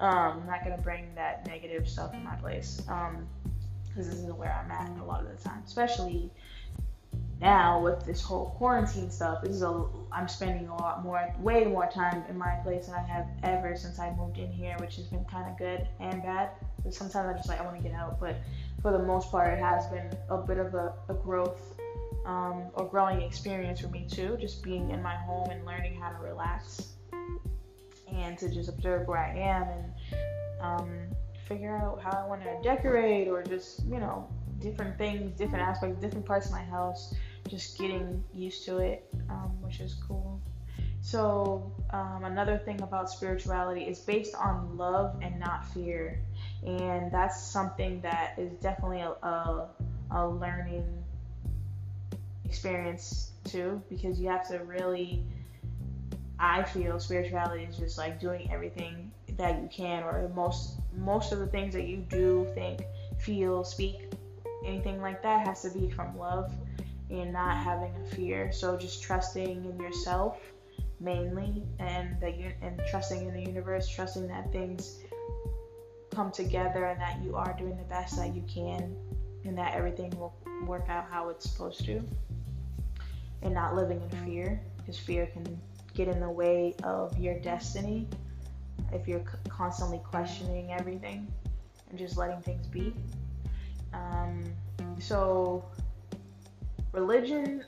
um, 0.00 0.40
I'm 0.40 0.46
not 0.46 0.64
going 0.64 0.76
to 0.76 0.82
bring 0.82 1.12
that 1.16 1.44
negative 1.44 1.88
stuff 1.88 2.14
in 2.14 2.22
my 2.22 2.36
place 2.36 2.82
because 2.82 3.08
um, 3.08 3.26
this 3.96 4.06
is 4.06 4.32
where 4.32 4.54
I'm 4.64 4.70
at 4.70 4.96
a 5.00 5.04
lot 5.04 5.24
of 5.24 5.36
the 5.36 5.42
time, 5.42 5.62
especially 5.66 6.30
now 7.40 7.80
with 7.80 8.04
this 8.04 8.20
whole 8.20 8.50
quarantine 8.58 9.10
stuff, 9.10 9.42
this 9.42 9.54
is 9.54 9.62
a 9.62 9.84
I'm 10.10 10.26
spending 10.26 10.68
a 10.68 10.76
lot 10.76 11.04
more, 11.04 11.32
way 11.38 11.64
more 11.64 11.86
time 11.86 12.24
in 12.28 12.36
my 12.36 12.56
place 12.64 12.86
than 12.86 12.96
I 12.96 13.02
have 13.02 13.26
ever 13.42 13.76
since 13.76 13.98
I 13.98 14.12
moved 14.16 14.38
in 14.38 14.50
here, 14.50 14.74
which 14.80 14.96
has 14.96 15.06
been 15.06 15.24
kind 15.24 15.48
of 15.48 15.56
good 15.58 15.86
and 16.00 16.22
bad. 16.22 16.50
But 16.82 16.94
sometimes 16.94 17.28
I 17.28 17.36
just 17.36 17.48
like 17.48 17.60
I 17.60 17.64
want 17.64 17.76
to 17.76 17.82
get 17.82 17.92
out, 17.92 18.18
but 18.18 18.36
for 18.82 18.90
the 18.92 18.98
most 18.98 19.30
part, 19.30 19.52
it 19.52 19.60
has 19.60 19.86
been 19.86 20.10
a 20.30 20.38
bit 20.38 20.58
of 20.58 20.74
a, 20.74 20.94
a 21.08 21.14
growth 21.14 21.78
um, 22.26 22.64
or 22.74 22.88
growing 22.88 23.22
experience 23.22 23.80
for 23.80 23.88
me 23.88 24.06
too. 24.10 24.36
Just 24.40 24.62
being 24.62 24.90
in 24.90 25.02
my 25.02 25.14
home 25.14 25.50
and 25.50 25.64
learning 25.64 26.00
how 26.00 26.10
to 26.10 26.18
relax 26.18 26.94
and 28.12 28.38
to 28.38 28.48
just 28.48 28.68
observe 28.68 29.06
where 29.06 29.18
I 29.18 29.36
am 29.38 29.62
and 29.68 29.92
um, 30.60 30.98
figure 31.46 31.76
out 31.76 32.02
how 32.02 32.10
I 32.10 32.26
want 32.26 32.42
to 32.42 32.58
decorate 32.62 33.28
or 33.28 33.42
just 33.42 33.84
you 33.84 34.00
know 34.00 34.28
different 34.58 34.98
things, 34.98 35.38
different 35.38 35.62
aspects, 35.64 36.00
different 36.00 36.26
parts 36.26 36.46
of 36.46 36.52
my 36.52 36.64
house 36.64 37.14
just 37.48 37.78
getting 37.78 38.22
used 38.32 38.64
to 38.66 38.78
it, 38.78 39.08
um, 39.30 39.56
which 39.62 39.80
is 39.80 39.94
cool. 40.06 40.40
So, 41.00 41.72
um, 41.90 42.24
another 42.24 42.58
thing 42.58 42.80
about 42.82 43.08
spirituality 43.10 43.82
is 43.82 44.00
based 44.00 44.34
on 44.34 44.76
love 44.76 45.16
and 45.22 45.38
not 45.38 45.66
fear. 45.72 46.20
And 46.66 47.10
that's 47.12 47.40
something 47.40 48.00
that 48.02 48.34
is 48.36 48.52
definitely 48.60 49.00
a, 49.00 49.10
a, 49.10 49.68
a 50.10 50.28
learning 50.28 50.84
experience 52.44 53.32
too, 53.44 53.80
because 53.88 54.20
you 54.20 54.28
have 54.28 54.48
to 54.48 54.58
really, 54.58 55.24
I 56.38 56.64
feel 56.64 56.98
spirituality 56.98 57.64
is 57.64 57.76
just 57.76 57.96
like 57.96 58.20
doing 58.20 58.50
everything 58.50 59.12
that 59.36 59.62
you 59.62 59.68
can, 59.68 60.02
or 60.02 60.30
most 60.34 60.80
most 60.96 61.32
of 61.32 61.38
the 61.38 61.46
things 61.46 61.72
that 61.74 61.86
you 61.86 61.98
do, 62.08 62.46
think, 62.54 62.82
feel, 63.18 63.62
speak, 63.62 64.12
anything 64.64 65.00
like 65.00 65.22
that 65.22 65.46
has 65.46 65.62
to 65.62 65.70
be 65.70 65.88
from 65.88 66.18
love 66.18 66.52
and 67.10 67.32
not 67.32 67.56
having 67.56 67.92
a 67.96 68.06
fear. 68.14 68.52
So 68.52 68.76
just 68.76 69.02
trusting 69.02 69.64
in 69.64 69.80
yourself 69.80 70.38
mainly, 71.00 71.62
and 71.78 72.20
that 72.20 72.38
you 72.38 72.52
and 72.60 72.80
trusting 72.90 73.26
in 73.26 73.32
the 73.32 73.42
universe, 73.42 73.88
trusting 73.88 74.26
that 74.28 74.50
things 74.52 74.98
come 76.10 76.30
together 76.32 76.86
and 76.86 77.00
that 77.00 77.22
you 77.22 77.36
are 77.36 77.54
doing 77.58 77.76
the 77.76 77.84
best 77.84 78.16
that 78.16 78.34
you 78.34 78.42
can, 78.52 78.96
and 79.44 79.56
that 79.56 79.74
everything 79.74 80.10
will 80.18 80.34
work 80.66 80.86
out 80.88 81.06
how 81.10 81.28
it's 81.28 81.48
supposed 81.48 81.84
to, 81.84 82.02
and 83.42 83.54
not 83.54 83.74
living 83.76 84.00
in 84.02 84.24
fear 84.24 84.60
because 84.76 84.98
fear 84.98 85.26
can 85.26 85.60
get 85.94 86.08
in 86.08 86.20
the 86.20 86.30
way 86.30 86.74
of 86.82 87.16
your 87.18 87.38
destiny 87.40 88.06
if 88.92 89.06
you're 89.06 89.24
constantly 89.48 90.00
questioning 90.04 90.72
everything 90.72 91.26
and 91.90 91.98
just 91.98 92.16
letting 92.16 92.40
things 92.42 92.66
be. 92.66 92.94
Um, 93.92 94.44
so 94.98 95.64
religion 96.92 97.64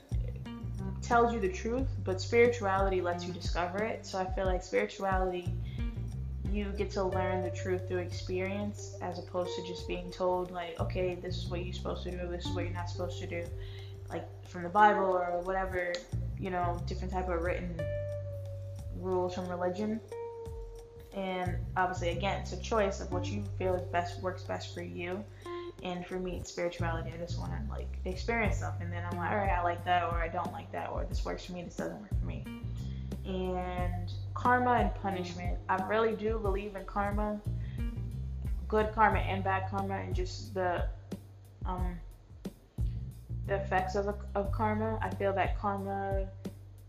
tells 1.01 1.33
you 1.33 1.39
the 1.39 1.51
truth, 1.51 1.87
but 2.03 2.21
spirituality 2.21 3.01
lets 3.01 3.25
you 3.25 3.33
discover 3.33 3.83
it. 3.83 4.05
So 4.05 4.19
I 4.19 4.25
feel 4.25 4.45
like 4.45 4.63
spirituality, 4.63 5.47
you 6.49 6.65
get 6.77 6.89
to 6.91 7.03
learn 7.03 7.43
the 7.43 7.49
truth 7.49 7.87
through 7.87 7.99
experience 7.99 8.95
as 9.01 9.19
opposed 9.19 9.55
to 9.55 9.67
just 9.67 9.87
being 9.87 10.11
told, 10.11 10.51
like, 10.51 10.79
okay, 10.79 11.15
this 11.15 11.37
is 11.37 11.47
what 11.47 11.63
you're 11.63 11.73
supposed 11.73 12.03
to 12.03 12.11
do, 12.11 12.27
this 12.27 12.45
is 12.45 12.51
what 12.51 12.65
you're 12.65 12.73
not 12.73 12.89
supposed 12.89 13.19
to 13.19 13.27
do, 13.27 13.43
like 14.09 14.27
from 14.47 14.63
the 14.63 14.69
Bible 14.69 15.05
or 15.05 15.41
whatever, 15.43 15.93
you 16.39 16.49
know, 16.49 16.79
different 16.87 17.13
type 17.13 17.29
of 17.29 17.41
written 17.41 17.79
rules 18.97 19.33
from 19.33 19.47
religion. 19.47 19.99
And 21.13 21.57
obviously, 21.75 22.09
again, 22.09 22.41
it's 22.41 22.53
a 22.53 22.61
choice 22.61 23.01
of 23.01 23.11
what 23.11 23.25
you 23.25 23.43
feel 23.57 23.75
is 23.75 23.81
best 23.83 24.21
works 24.21 24.43
best 24.43 24.73
for 24.73 24.81
you. 24.81 25.23
And 25.83 26.05
for 26.05 26.19
me, 26.19 26.37
it's 26.37 26.51
spirituality. 26.51 27.11
I 27.13 27.17
just 27.17 27.39
want 27.39 27.51
to 27.51 27.71
like 27.71 27.97
experience 28.05 28.57
stuff, 28.57 28.75
and 28.81 28.91
then 28.93 29.03
I'm 29.09 29.17
like, 29.17 29.31
all 29.31 29.37
right, 29.37 29.49
I 29.49 29.63
like 29.63 29.83
that, 29.85 30.03
or 30.03 30.15
I 30.15 30.27
don't 30.27 30.51
like 30.51 30.71
that, 30.71 30.89
or 30.91 31.05
this 31.05 31.25
works 31.25 31.45
for 31.45 31.53
me, 31.53 31.63
this 31.63 31.75
doesn't 31.75 31.99
work 31.99 32.19
for 32.19 32.25
me. 32.25 32.45
And 33.25 34.11
karma 34.33 34.73
and 34.73 34.95
punishment. 34.95 35.57
I 35.69 35.83
really 35.87 36.15
do 36.15 36.39
believe 36.39 36.75
in 36.75 36.85
karma, 36.85 37.39
good 38.67 38.91
karma 38.93 39.19
and 39.19 39.43
bad 39.43 39.69
karma, 39.69 39.95
and 39.95 40.13
just 40.15 40.53
the 40.53 40.85
um, 41.65 41.97
the 43.47 43.55
effects 43.55 43.95
of, 43.95 44.15
of 44.35 44.51
karma. 44.51 44.99
I 45.01 45.09
feel 45.15 45.33
that 45.33 45.57
karma, 45.59 46.27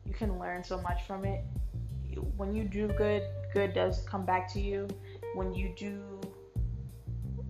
you 0.07 0.15
can 0.15 0.39
learn 0.39 0.63
so 0.63 0.81
much 0.81 1.05
from 1.07 1.25
it. 1.25 1.45
When 2.37 2.55
you 2.55 2.65
do 2.65 2.89
good, 2.89 3.23
good 3.55 3.73
does 3.73 4.03
come 4.03 4.25
back 4.25 4.53
to 4.53 4.61
you. 4.61 4.87
When 5.35 5.55
you 5.55 5.73
do 5.77 6.21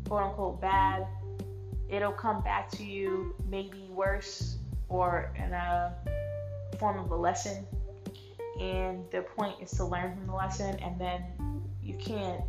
quote 0.07 0.23
unquote 0.23 0.61
bad, 0.61 1.07
it'll 1.93 2.11
come 2.11 2.43
back 2.43 2.71
to 2.71 2.85
you 2.85 3.35
maybe 3.49 3.87
worse 3.91 4.57
or 4.89 5.33
in 5.37 5.53
a 5.53 5.95
form 6.79 6.99
of 6.99 7.11
a 7.11 7.17
lesson. 7.17 7.67
And 8.59 9.05
the 9.11 9.23
point 9.23 9.57
is 9.61 9.71
to 9.73 9.85
learn 9.85 10.17
from 10.17 10.27
the 10.27 10.35
lesson, 10.35 10.79
and 10.81 10.99
then 11.01 11.23
you 11.83 11.95
can't 11.95 12.43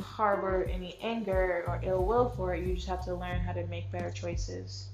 harbor 0.00 0.64
any 0.64 0.98
anger 1.02 1.64
or 1.66 1.80
ill 1.82 2.04
will 2.04 2.30
for 2.30 2.54
it. 2.54 2.66
You 2.66 2.74
just 2.74 2.88
have 2.88 3.04
to 3.04 3.14
learn 3.14 3.40
how 3.40 3.52
to 3.52 3.66
make 3.66 3.90
better 3.90 4.10
choices. 4.10 4.88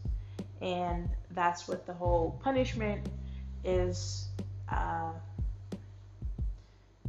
And 0.61 1.09
that's 1.33 1.67
what 1.69 1.87
the 1.87 1.93
whole 1.93 2.41
punishment 2.43 3.09
is. 3.65 4.29
Uh, 4.71 5.13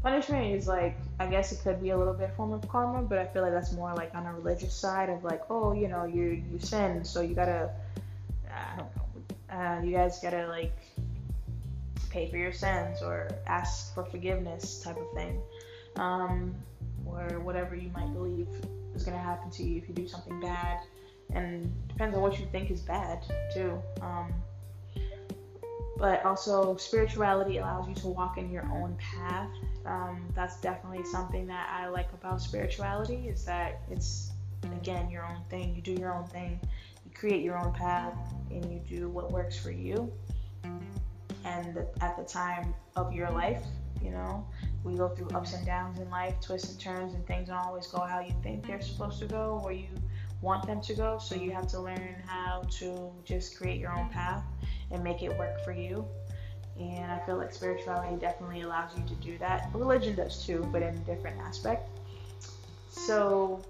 punishment 0.01 0.55
is 0.55 0.67
like 0.67 0.97
I 1.19 1.27
guess 1.27 1.51
it 1.51 1.59
could 1.63 1.81
be 1.81 1.89
a 1.89 1.97
little 1.97 2.13
bit 2.13 2.31
form 2.35 2.53
of 2.53 2.67
karma, 2.67 3.01
but 3.01 3.17
I 3.17 3.25
feel 3.27 3.41
like 3.41 3.51
that's 3.51 3.73
more 3.73 3.93
like 3.93 4.13
on 4.15 4.25
a 4.25 4.33
religious 4.33 4.73
side 4.73 5.09
of 5.09 5.23
like, 5.23 5.41
oh, 5.49 5.73
you 5.73 5.87
know, 5.87 6.05
you 6.05 6.41
you 6.51 6.59
sin, 6.59 7.03
so 7.03 7.21
you 7.21 7.35
gotta, 7.35 7.69
I 8.49 8.77
don't 8.77 8.89
know, 8.95 9.55
uh, 9.55 9.81
you 9.83 9.91
guys 9.91 10.19
gotta 10.19 10.47
like 10.47 10.77
pay 12.09 12.29
for 12.29 12.37
your 12.37 12.53
sins 12.53 13.01
or 13.01 13.29
ask 13.45 13.93
for 13.93 14.05
forgiveness 14.05 14.81
type 14.81 14.97
of 14.97 15.11
thing, 15.13 15.41
um, 15.97 16.55
or 17.05 17.39
whatever 17.41 17.75
you 17.75 17.89
might 17.89 18.11
believe 18.13 18.47
is 18.95 19.03
gonna 19.03 19.17
happen 19.17 19.51
to 19.51 19.63
you 19.63 19.77
if 19.77 19.89
you 19.89 19.93
do 19.93 20.07
something 20.07 20.39
bad, 20.39 20.79
and 21.33 21.71
depends 21.89 22.15
on 22.15 22.21
what 22.21 22.39
you 22.39 22.45
think 22.51 22.71
is 22.71 22.81
bad 22.81 23.23
too. 23.53 23.81
Um, 24.01 24.33
but 25.97 26.23
also 26.23 26.77
spirituality 26.77 27.57
allows 27.57 27.85
you 27.89 27.93
to 27.93 28.07
walk 28.07 28.37
in 28.37 28.49
your 28.49 28.63
own 28.71 28.97
path 28.97 29.49
um, 29.85 30.27
that's 30.35 30.59
definitely 30.59 31.05
something 31.05 31.47
that 31.47 31.69
I 31.71 31.87
like 31.87 32.11
about 32.13 32.41
spirituality 32.41 33.27
is 33.27 33.45
that 33.45 33.81
it's 33.89 34.31
again 34.73 35.09
your 35.09 35.25
own 35.25 35.41
thing. 35.49 35.75
You 35.75 35.81
do 35.81 35.93
your 35.93 36.13
own 36.13 36.27
thing. 36.27 36.59
You 37.05 37.11
create 37.13 37.43
your 37.43 37.57
own 37.57 37.73
path 37.73 38.13
and 38.49 38.65
you 38.71 38.79
do 38.79 39.09
what 39.09 39.31
works 39.31 39.57
for 39.57 39.71
you. 39.71 40.11
And 41.45 41.77
at 42.01 42.17
the 42.17 42.23
time 42.23 42.73
of 42.95 43.13
your 43.13 43.31
life, 43.31 43.63
you 44.03 44.11
know, 44.11 44.45
we 44.83 44.95
go 44.95 45.09
through 45.09 45.29
ups 45.29 45.53
and 45.53 45.65
downs 45.65 45.99
in 45.99 46.09
life, 46.09 46.35
twists 46.41 46.69
and 46.71 46.79
turns, 46.79 47.13
and 47.13 47.25
things 47.25 47.47
don't 47.47 47.57
always 47.57 47.87
go 47.87 47.99
how 47.99 48.19
you 48.19 48.33
think 48.43 48.65
they're 48.65 48.81
supposed 48.81 49.19
to 49.19 49.25
go 49.25 49.61
or 49.63 49.71
you 49.71 49.87
want 50.41 50.65
them 50.65 50.81
to 50.81 50.93
go. 50.93 51.17
So 51.17 51.35
you 51.35 51.51
have 51.51 51.67
to 51.67 51.79
learn 51.79 52.15
how 52.25 52.63
to 52.79 53.11
just 53.25 53.57
create 53.57 53.79
your 53.79 53.97
own 53.97 54.09
path 54.09 54.43
and 54.91 55.03
make 55.03 55.23
it 55.23 55.37
work 55.37 55.63
for 55.63 55.71
you 55.71 56.05
and 56.79 57.11
I 57.11 57.19
feel 57.25 57.37
like 57.37 57.53
spirituality 57.53 58.15
definitely 58.17 58.61
allows 58.61 58.91
you 58.97 59.03
to 59.03 59.15
do 59.15 59.37
that. 59.39 59.69
Religion 59.73 60.15
does 60.15 60.45
too, 60.45 60.67
but 60.71 60.81
in 60.81 60.95
a 60.95 60.99
different 60.99 61.39
aspect. 61.41 61.89
So, 62.89 63.61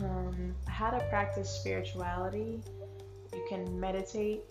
um, 0.00 0.54
how 0.66 0.90
to 0.90 1.00
practice 1.10 1.50
spirituality? 1.50 2.62
You 3.32 3.44
can 3.48 3.80
meditate, 3.80 4.42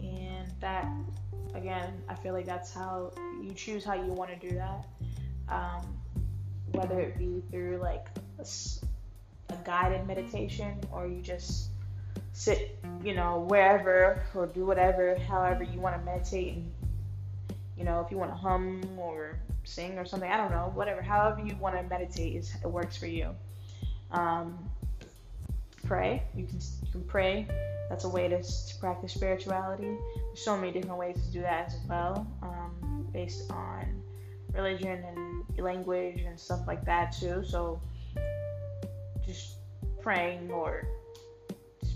and 0.00 0.48
that, 0.60 0.86
again, 1.54 1.92
I 2.08 2.14
feel 2.14 2.32
like 2.32 2.46
that's 2.46 2.72
how 2.72 3.12
you 3.42 3.52
choose 3.54 3.84
how 3.84 3.94
you 3.94 4.12
want 4.12 4.30
to 4.30 4.48
do 4.48 4.54
that. 4.56 4.86
Um, 5.48 5.98
whether 6.72 7.00
it 7.00 7.18
be 7.18 7.42
through 7.50 7.78
like 7.82 8.06
a, 8.38 8.46
a 9.52 9.56
guided 9.64 10.06
meditation 10.06 10.80
or 10.90 11.06
you 11.06 11.20
just 11.20 11.71
sit, 12.32 12.78
you 13.02 13.14
know, 13.14 13.46
wherever 13.48 14.22
or 14.34 14.46
do 14.46 14.64
whatever, 14.64 15.18
however 15.18 15.62
you 15.62 15.80
want 15.80 15.98
to 15.98 16.04
meditate. 16.04 16.54
And, 16.54 16.72
you 17.76 17.84
know, 17.84 18.00
if 18.00 18.10
you 18.10 18.16
want 18.16 18.30
to 18.30 18.36
hum 18.36 18.82
or 18.98 19.38
sing 19.64 19.98
or 19.98 20.04
something, 20.04 20.30
I 20.30 20.36
don't 20.36 20.50
know, 20.50 20.72
whatever, 20.74 21.02
however 21.02 21.40
you 21.40 21.56
want 21.56 21.76
to 21.76 21.82
meditate 21.84 22.36
is 22.36 22.52
it 22.62 22.70
works 22.70 22.96
for 22.96 23.06
you. 23.06 23.34
Um, 24.10 24.58
pray. 25.84 26.22
You 26.34 26.46
can 26.46 26.58
you 26.84 26.90
can 26.92 27.04
pray. 27.04 27.46
That's 27.88 28.04
a 28.04 28.08
way 28.08 28.28
to, 28.28 28.42
to 28.42 28.74
practice 28.80 29.12
spirituality. 29.12 29.96
There's 30.26 30.44
so 30.44 30.56
many 30.56 30.72
different 30.72 30.98
ways 30.98 31.16
to 31.26 31.32
do 31.32 31.40
that 31.42 31.66
as 31.68 31.78
well, 31.88 32.26
um, 32.42 33.06
based 33.12 33.50
on 33.50 34.02
religion 34.54 35.04
and 35.04 35.58
language 35.58 36.22
and 36.22 36.38
stuff 36.38 36.60
like 36.66 36.84
that 36.86 37.12
too. 37.12 37.44
So 37.44 37.80
just 39.26 39.56
praying 40.00 40.50
or 40.50 40.86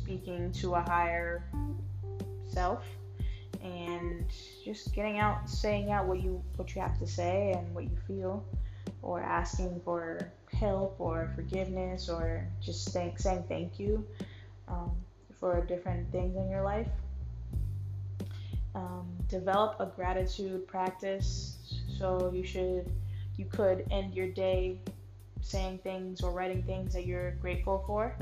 speaking 0.07 0.53
to 0.53 0.75
a 0.75 0.81
higher 0.83 1.43
self 2.47 2.85
and 3.61 4.25
just 4.65 4.95
getting 4.95 5.19
out 5.19 5.51
saying 5.51 5.91
out 5.91 6.07
what 6.07 6.23
you 6.23 6.41
what 6.55 6.77
you 6.77 6.81
have 6.81 6.97
to 6.97 7.07
say 7.09 7.53
and 7.57 7.75
what 7.75 7.83
you 7.83 7.97
feel 8.07 8.45
or 9.03 9.21
asking 9.21 9.81
for 9.85 10.33
help 10.53 10.95
or 11.01 11.33
forgiveness 11.35 12.09
or 12.09 12.47
just 12.61 12.93
saying, 12.93 13.15
saying 13.17 13.43
thank 13.49 13.81
you 13.81 14.07
um, 14.69 14.93
for 15.41 15.61
different 15.67 16.11
things 16.13 16.37
in 16.37 16.49
your 16.49 16.63
life 16.63 16.87
um, 18.77 19.09
develop 19.29 19.75
a 19.81 19.87
gratitude 19.87 20.69
practice. 20.69 21.83
So 21.99 22.31
you 22.33 22.45
should, 22.45 22.93
you 23.37 23.47
could 23.47 23.85
end 23.91 24.15
your 24.15 24.29
day 24.29 24.79
saying 25.41 25.81
things 25.83 26.21
or 26.21 26.31
writing 26.31 26.63
things 26.63 26.95
that 26.95 27.07
you're 27.07 27.33
grateful 27.33 27.83
for, 27.89 28.17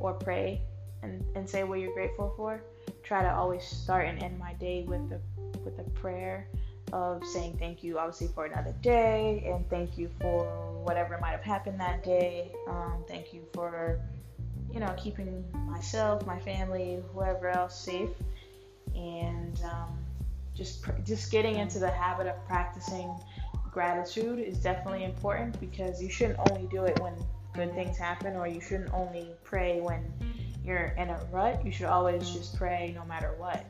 or 0.00 0.12
pray 0.12 0.60
and, 1.02 1.24
and 1.34 1.48
say 1.48 1.64
what 1.64 1.80
you're 1.80 1.92
grateful 1.92 2.32
for. 2.36 2.62
Try 3.02 3.22
to 3.22 3.34
always 3.34 3.64
start 3.64 4.06
and 4.06 4.22
end 4.22 4.38
my 4.38 4.52
day 4.54 4.84
with 4.86 5.00
a 5.12 5.20
with 5.64 5.78
a 5.78 5.90
prayer 5.90 6.46
of 6.92 7.24
saying 7.24 7.56
thank 7.58 7.82
you, 7.82 7.98
obviously, 7.98 8.28
for 8.28 8.46
another 8.46 8.74
day, 8.80 9.44
and 9.46 9.68
thank 9.70 9.96
you 9.96 10.10
for 10.20 10.44
whatever 10.84 11.18
might 11.20 11.32
have 11.32 11.42
happened 11.42 11.78
that 11.80 12.02
day. 12.02 12.52
Um, 12.68 13.04
thank 13.06 13.32
you 13.32 13.42
for, 13.52 14.00
you 14.72 14.80
know, 14.80 14.92
keeping 14.96 15.44
myself, 15.68 16.26
my 16.26 16.38
family, 16.40 17.02
whoever 17.12 17.48
else 17.48 17.78
safe, 17.78 18.10
and 18.94 19.60
um, 19.64 19.98
just 20.54 20.84
just 21.04 21.30
getting 21.30 21.56
into 21.56 21.78
the 21.78 21.90
habit 21.90 22.26
of 22.26 22.44
practicing 22.46 23.14
gratitude 23.70 24.40
is 24.40 24.58
definitely 24.58 25.04
important 25.04 25.58
because 25.60 26.02
you 26.02 26.10
shouldn't 26.10 26.38
only 26.50 26.66
do 26.68 26.84
it 26.84 26.98
when 27.00 27.14
good 27.54 27.72
things 27.74 27.96
happen, 27.96 28.36
or 28.36 28.46
you 28.46 28.60
shouldn't 28.60 28.92
only 28.92 29.30
pray 29.44 29.80
when 29.80 30.04
you're 30.64 30.94
in 30.98 31.08
a 31.08 31.20
rut. 31.30 31.64
You 31.64 31.72
should 31.72 31.86
always 31.86 32.30
just 32.30 32.56
pray 32.56 32.92
no 32.94 33.04
matter 33.04 33.34
what 33.38 33.64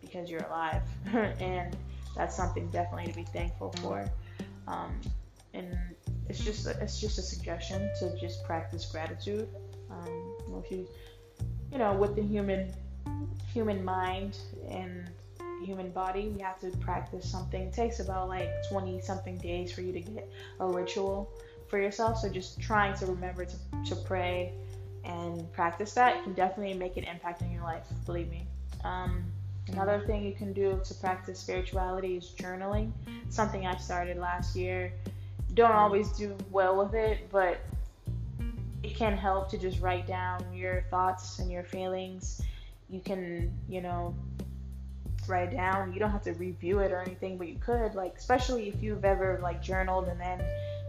because 0.00 0.30
you're 0.30 0.44
alive 0.44 0.82
and 1.40 1.76
that's 2.16 2.36
something 2.36 2.68
definitely 2.68 3.10
to 3.10 3.16
be 3.16 3.24
thankful 3.24 3.72
for. 3.80 4.04
Um, 4.66 5.00
and 5.54 5.76
it's 6.28 6.44
just 6.44 6.66
it's 6.66 7.00
just 7.00 7.18
a 7.18 7.22
suggestion 7.22 7.90
to 7.98 8.18
just 8.20 8.44
practice 8.44 8.84
gratitude. 8.86 9.48
Um, 9.90 10.62
if 10.64 10.70
you 10.70 10.86
you 11.70 11.78
know 11.78 11.94
with 11.94 12.16
the 12.16 12.22
human 12.22 12.72
human 13.52 13.84
mind 13.84 14.38
and 14.68 15.10
human 15.62 15.90
body, 15.90 16.28
we 16.28 16.40
have 16.40 16.58
to 16.60 16.70
practice 16.78 17.30
something. 17.30 17.62
It 17.62 17.72
takes 17.72 18.00
about 18.00 18.28
like 18.28 18.50
20 18.68 19.00
something 19.00 19.36
days 19.38 19.72
for 19.72 19.80
you 19.80 19.92
to 19.92 20.00
get 20.00 20.30
a 20.60 20.66
ritual 20.66 21.30
for 21.68 21.78
yourself. 21.78 22.18
So 22.18 22.28
just 22.28 22.60
trying 22.60 22.96
to 22.96 23.06
remember 23.06 23.44
to, 23.44 23.56
to 23.86 23.96
pray 23.96 24.52
and 25.04 25.52
practice 25.52 25.92
that 25.94 26.22
can 26.22 26.34
definitely 26.34 26.74
make 26.74 26.96
an 26.96 27.04
impact 27.04 27.42
in 27.42 27.50
your 27.50 27.62
life. 27.62 27.86
Believe 28.06 28.30
me. 28.30 28.46
Um, 28.84 29.24
Another 29.68 30.00
thing 30.06 30.24
you 30.24 30.32
can 30.32 30.52
do 30.52 30.80
to 30.84 30.94
practice 30.94 31.38
spirituality 31.38 32.16
is 32.16 32.32
journaling. 32.36 32.90
Something 33.28 33.66
I 33.66 33.76
started 33.76 34.18
last 34.18 34.56
year. 34.56 34.92
Don't 35.54 35.72
always 35.72 36.10
do 36.10 36.36
well 36.50 36.76
with 36.76 36.94
it, 36.94 37.30
but 37.30 37.60
it 38.82 38.96
can 38.96 39.16
help 39.16 39.48
to 39.50 39.58
just 39.58 39.80
write 39.80 40.06
down 40.06 40.44
your 40.52 40.84
thoughts 40.90 41.38
and 41.38 41.50
your 41.50 41.62
feelings. 41.62 42.42
You 42.90 43.00
can, 43.00 43.52
you 43.68 43.80
know, 43.80 44.14
write 45.32 45.50
down. 45.50 45.92
You 45.92 45.98
don't 45.98 46.10
have 46.10 46.22
to 46.22 46.32
review 46.34 46.80
it 46.80 46.92
or 46.92 47.00
anything, 47.00 47.38
but 47.38 47.48
you 47.48 47.56
could, 47.58 47.94
like, 47.94 48.16
especially 48.16 48.68
if 48.68 48.82
you've 48.82 49.04
ever 49.04 49.40
like 49.42 49.62
journaled 49.62 50.08
and 50.08 50.20
then 50.20 50.40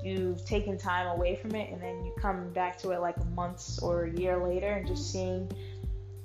you've 0.03 0.43
taken 0.45 0.77
time 0.77 1.07
away 1.07 1.35
from 1.37 1.55
it 1.55 1.71
and 1.71 1.81
then 1.81 2.03
you 2.05 2.13
come 2.21 2.51
back 2.51 2.77
to 2.77 2.91
it 2.91 2.99
like 2.99 3.15
months 3.29 3.79
or 3.79 4.03
a 4.03 4.19
year 4.19 4.45
later 4.45 4.67
and 4.73 4.85
just 4.85 5.11
seeing 5.11 5.49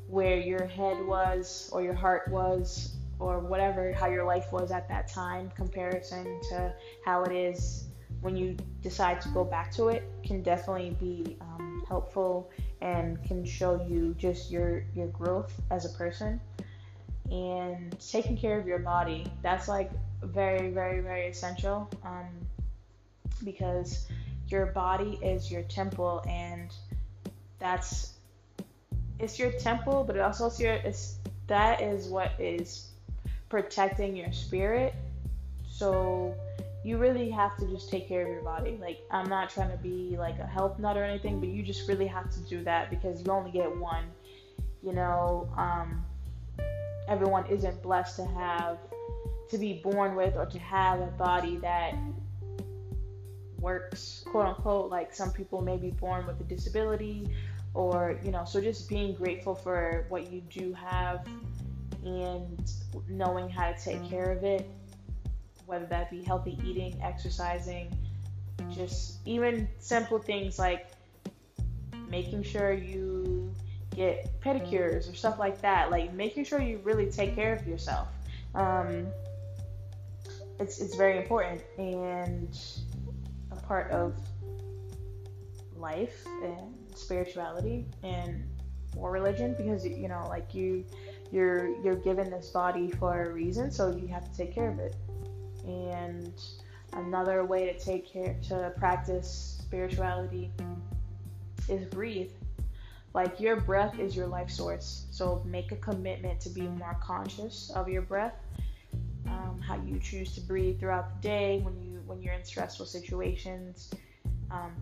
where 0.09 0.37
your 0.37 0.67
head 0.67 1.01
was 1.07 1.71
or 1.73 1.81
your 1.83 1.95
heart 1.95 2.27
was 2.29 2.97
or 3.21 3.39
whatever 3.39 3.93
how 3.93 4.09
your 4.09 4.25
life 4.25 4.51
was 4.53 4.73
at 4.73 4.89
that 4.89 5.07
time 5.07 5.51
comparison 5.55 6.25
to 6.49 6.73
how 7.05 7.23
it 7.23 7.33
is 7.33 7.85
when 8.21 8.37
you 8.37 8.57
decide 8.81 9.21
to 9.21 9.29
go 9.29 9.45
back 9.45 9.71
to 9.71 9.89
it 9.89 10.03
can 10.25 10.43
definitely 10.43 10.97
be 10.99 11.37
um, 11.41 11.85
helpful 11.87 12.51
and 12.81 13.23
can 13.23 13.45
show 13.45 13.87
you 13.89 14.15
just 14.19 14.51
your 14.51 14.85
your 14.95 15.09
growth 15.09 15.61
as 15.71 15.85
a 15.85 15.91
person 15.97 16.41
and 17.31 17.99
taking 18.01 18.37
care 18.37 18.59
of 18.59 18.67
your 18.67 18.79
body 18.79 19.27
that's 19.43 19.69
like 19.69 19.91
very 20.23 20.71
very 20.71 21.01
very 21.01 21.29
essential 21.29 21.89
um, 22.05 22.27
because 23.45 24.07
your 24.49 24.67
body 24.67 25.19
is 25.23 25.51
your 25.51 25.63
temple 25.63 26.25
and 26.29 26.73
that's 27.59 28.15
it's 29.19 29.39
your 29.39 29.51
temple, 29.53 30.05
but 30.05 30.17
it 30.17 30.21
also 30.21 30.47
it's 30.47 30.61
your 30.61 30.75
it's 30.75 31.17
that 31.49 31.81
is 31.81 32.09
what 32.09 32.33
is 32.39 32.91
protecting 33.49 34.17
your 34.17 34.33
spirit. 34.33 34.95
So 35.69 36.35
you 36.85 36.99
really 36.99 37.31
have 37.31 37.57
to 37.57 37.67
just 37.67 37.91
take 37.91 38.09
care 38.09 38.23
of 38.23 38.29
your 38.29 38.43
body. 38.43 38.79
Like 38.81 39.01
I'm 39.11 39.29
not 39.29 39.51
trying 39.51 39.71
to 39.71 39.77
be 39.77 40.17
like 40.19 40.39
a 40.39 40.47
health 40.47 40.79
nut 40.79 40.97
or 40.97 41.05
anything, 41.05 41.41
but 41.41 41.49
you 41.49 41.63
just 41.63 41.89
really 41.89 42.07
have 42.07 42.31
to 42.31 42.41
do 42.41 42.63
that 42.65 42.91
because 42.91 43.23
you 43.25 43.33
only 43.33 43.51
get 43.51 43.75
one. 43.77 44.05
You 44.83 44.93
know, 44.93 45.49
um, 45.57 46.05
everyone 47.09 47.47
isn't 47.47 47.83
blessed 47.83 48.17
to 48.17 48.27
have 48.27 48.79
to 49.49 49.59
be 49.59 49.81
born 49.83 50.15
with 50.15 50.37
or 50.37 50.47
to 50.47 50.59
have 50.59 51.01
a 51.01 51.07
body 51.07 51.57
that 51.57 51.95
works 53.61 54.23
quote 54.27 54.47
unquote 54.47 54.91
like 54.91 55.13
some 55.15 55.33
people 55.33 55.63
may 55.63 55.77
be 55.77 55.91
born 55.91 56.27
with 56.27 56.41
a 56.41 56.45
disability 56.45 57.27
or 57.75 58.21
you 58.23 58.31
know 58.31 58.45
so 58.45 58.61
just 58.61 58.89
being 58.89 59.15
grateful 59.15 59.55
for 59.55 60.07
what 60.11 60.31
you 60.31 60.41
do 60.43 60.73
have 60.73 61.27
and 62.05 62.73
knowing 63.09 63.49
how 63.49 63.73
to 63.73 63.83
take 63.83 64.03
care 64.09 64.31
of 64.31 64.45
it 64.45 64.69
whether 65.67 65.87
that 65.87 66.11
be 66.11 66.23
healthy 66.23 66.59
eating 66.65 66.97
exercising 67.03 67.93
just 68.71 69.19
even 69.27 69.69
simple 69.79 70.19
things 70.19 70.59
like 70.59 70.87
making 72.09 72.43
sure 72.43 72.73
you 72.73 73.38
get 73.99 74.41
pedicures 74.41 75.11
or 75.11 75.15
stuff 75.15 75.39
like 75.41 75.61
that 75.61 75.91
like 75.91 76.15
making 76.15 76.45
sure 76.45 76.61
you 76.61 76.79
really 76.85 77.11
take 77.11 77.35
care 77.35 77.53
of 77.55 77.67
yourself. 77.67 78.09
Um, 78.55 79.09
it's, 80.61 80.81
it's 80.81 80.95
very 80.95 81.19
important 81.19 81.63
and 81.77 82.59
a 83.51 83.57
part 83.57 83.91
of 83.91 84.17
life 85.77 86.27
and 86.43 86.75
spirituality 86.95 87.87
and 88.03 88.45
or 88.97 89.13
religion 89.13 89.55
because 89.57 89.87
you 89.87 90.09
know 90.09 90.27
like 90.29 90.55
you 90.55 90.85
you're 91.31 91.69
you're 91.85 91.97
given 91.97 92.31
this 92.31 92.49
body 92.51 92.91
for 92.91 93.25
a 93.25 93.33
reason 93.33 93.71
so 93.71 93.95
you 93.95 94.09
have 94.09 94.25
to 94.31 94.37
take 94.37 94.55
care 94.55 94.71
of 94.71 94.79
it. 94.79 94.95
And 95.65 96.41
another 96.93 97.45
way 97.45 97.67
to 97.71 97.79
take 97.79 98.11
care 98.11 98.37
to 98.49 98.73
practice 98.79 99.59
spirituality 99.61 100.51
is 101.69 101.85
breathe 101.85 102.31
like 103.19 103.41
your 103.41 103.57
breath 103.57 103.99
is 103.99 104.15
your 104.15 104.29
life 104.29 104.51
source. 104.51 105.07
So 105.11 105.43
make 105.45 105.73
a 105.73 105.77
commitment 105.77 106.41
to 106.43 106.51
be 106.51 106.63
more 106.63 106.97
conscious 107.03 107.71
of 107.75 107.89
your 107.89 108.03
breath 108.03 108.35
um, 109.27 109.61
how 109.61 109.77
you 109.77 109.99
choose 109.99 110.35
to 110.35 110.41
breathe 110.41 110.79
throughout 110.81 111.21
the 111.21 111.29
day 111.29 111.61
when 111.63 111.75
you 111.83 112.01
when 112.07 112.23
you're 112.23 112.35
in 112.35 112.45
stressful 112.45 112.87
situations. 112.87 113.91
Um, 114.51 114.73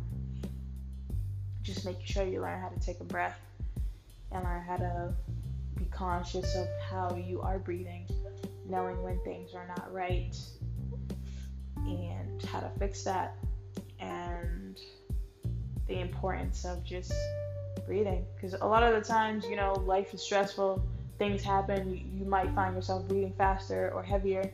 just 1.62 1.84
making 1.84 2.04
sure 2.04 2.24
you 2.24 2.40
learn 2.40 2.60
how 2.60 2.68
to 2.68 2.78
take 2.78 3.00
a 3.00 3.04
breath 3.04 3.38
and 4.30 4.44
learn 4.44 4.62
how 4.62 4.76
to 4.76 5.14
be 5.76 5.86
conscious 5.86 6.54
of 6.54 6.68
how 6.88 7.16
you 7.16 7.40
are 7.40 7.58
breathing, 7.58 8.06
knowing 8.68 9.02
when 9.02 9.18
things 9.24 9.54
are 9.54 9.66
not 9.66 9.92
right 9.92 10.36
and 11.76 12.42
how 12.44 12.60
to 12.60 12.70
fix 12.78 13.02
that, 13.02 13.34
and 13.98 14.78
the 15.88 16.00
importance 16.00 16.64
of 16.64 16.84
just 16.84 17.12
breathing. 17.86 18.26
Because 18.34 18.54
a 18.54 18.66
lot 18.66 18.82
of 18.82 18.94
the 18.94 19.06
times, 19.06 19.44
you 19.46 19.56
know, 19.56 19.72
life 19.86 20.12
is 20.12 20.22
stressful, 20.22 20.82
things 21.18 21.42
happen, 21.42 22.10
you 22.18 22.24
might 22.24 22.54
find 22.54 22.74
yourself 22.74 23.06
breathing 23.08 23.34
faster 23.38 23.90
or 23.94 24.02
heavier 24.02 24.50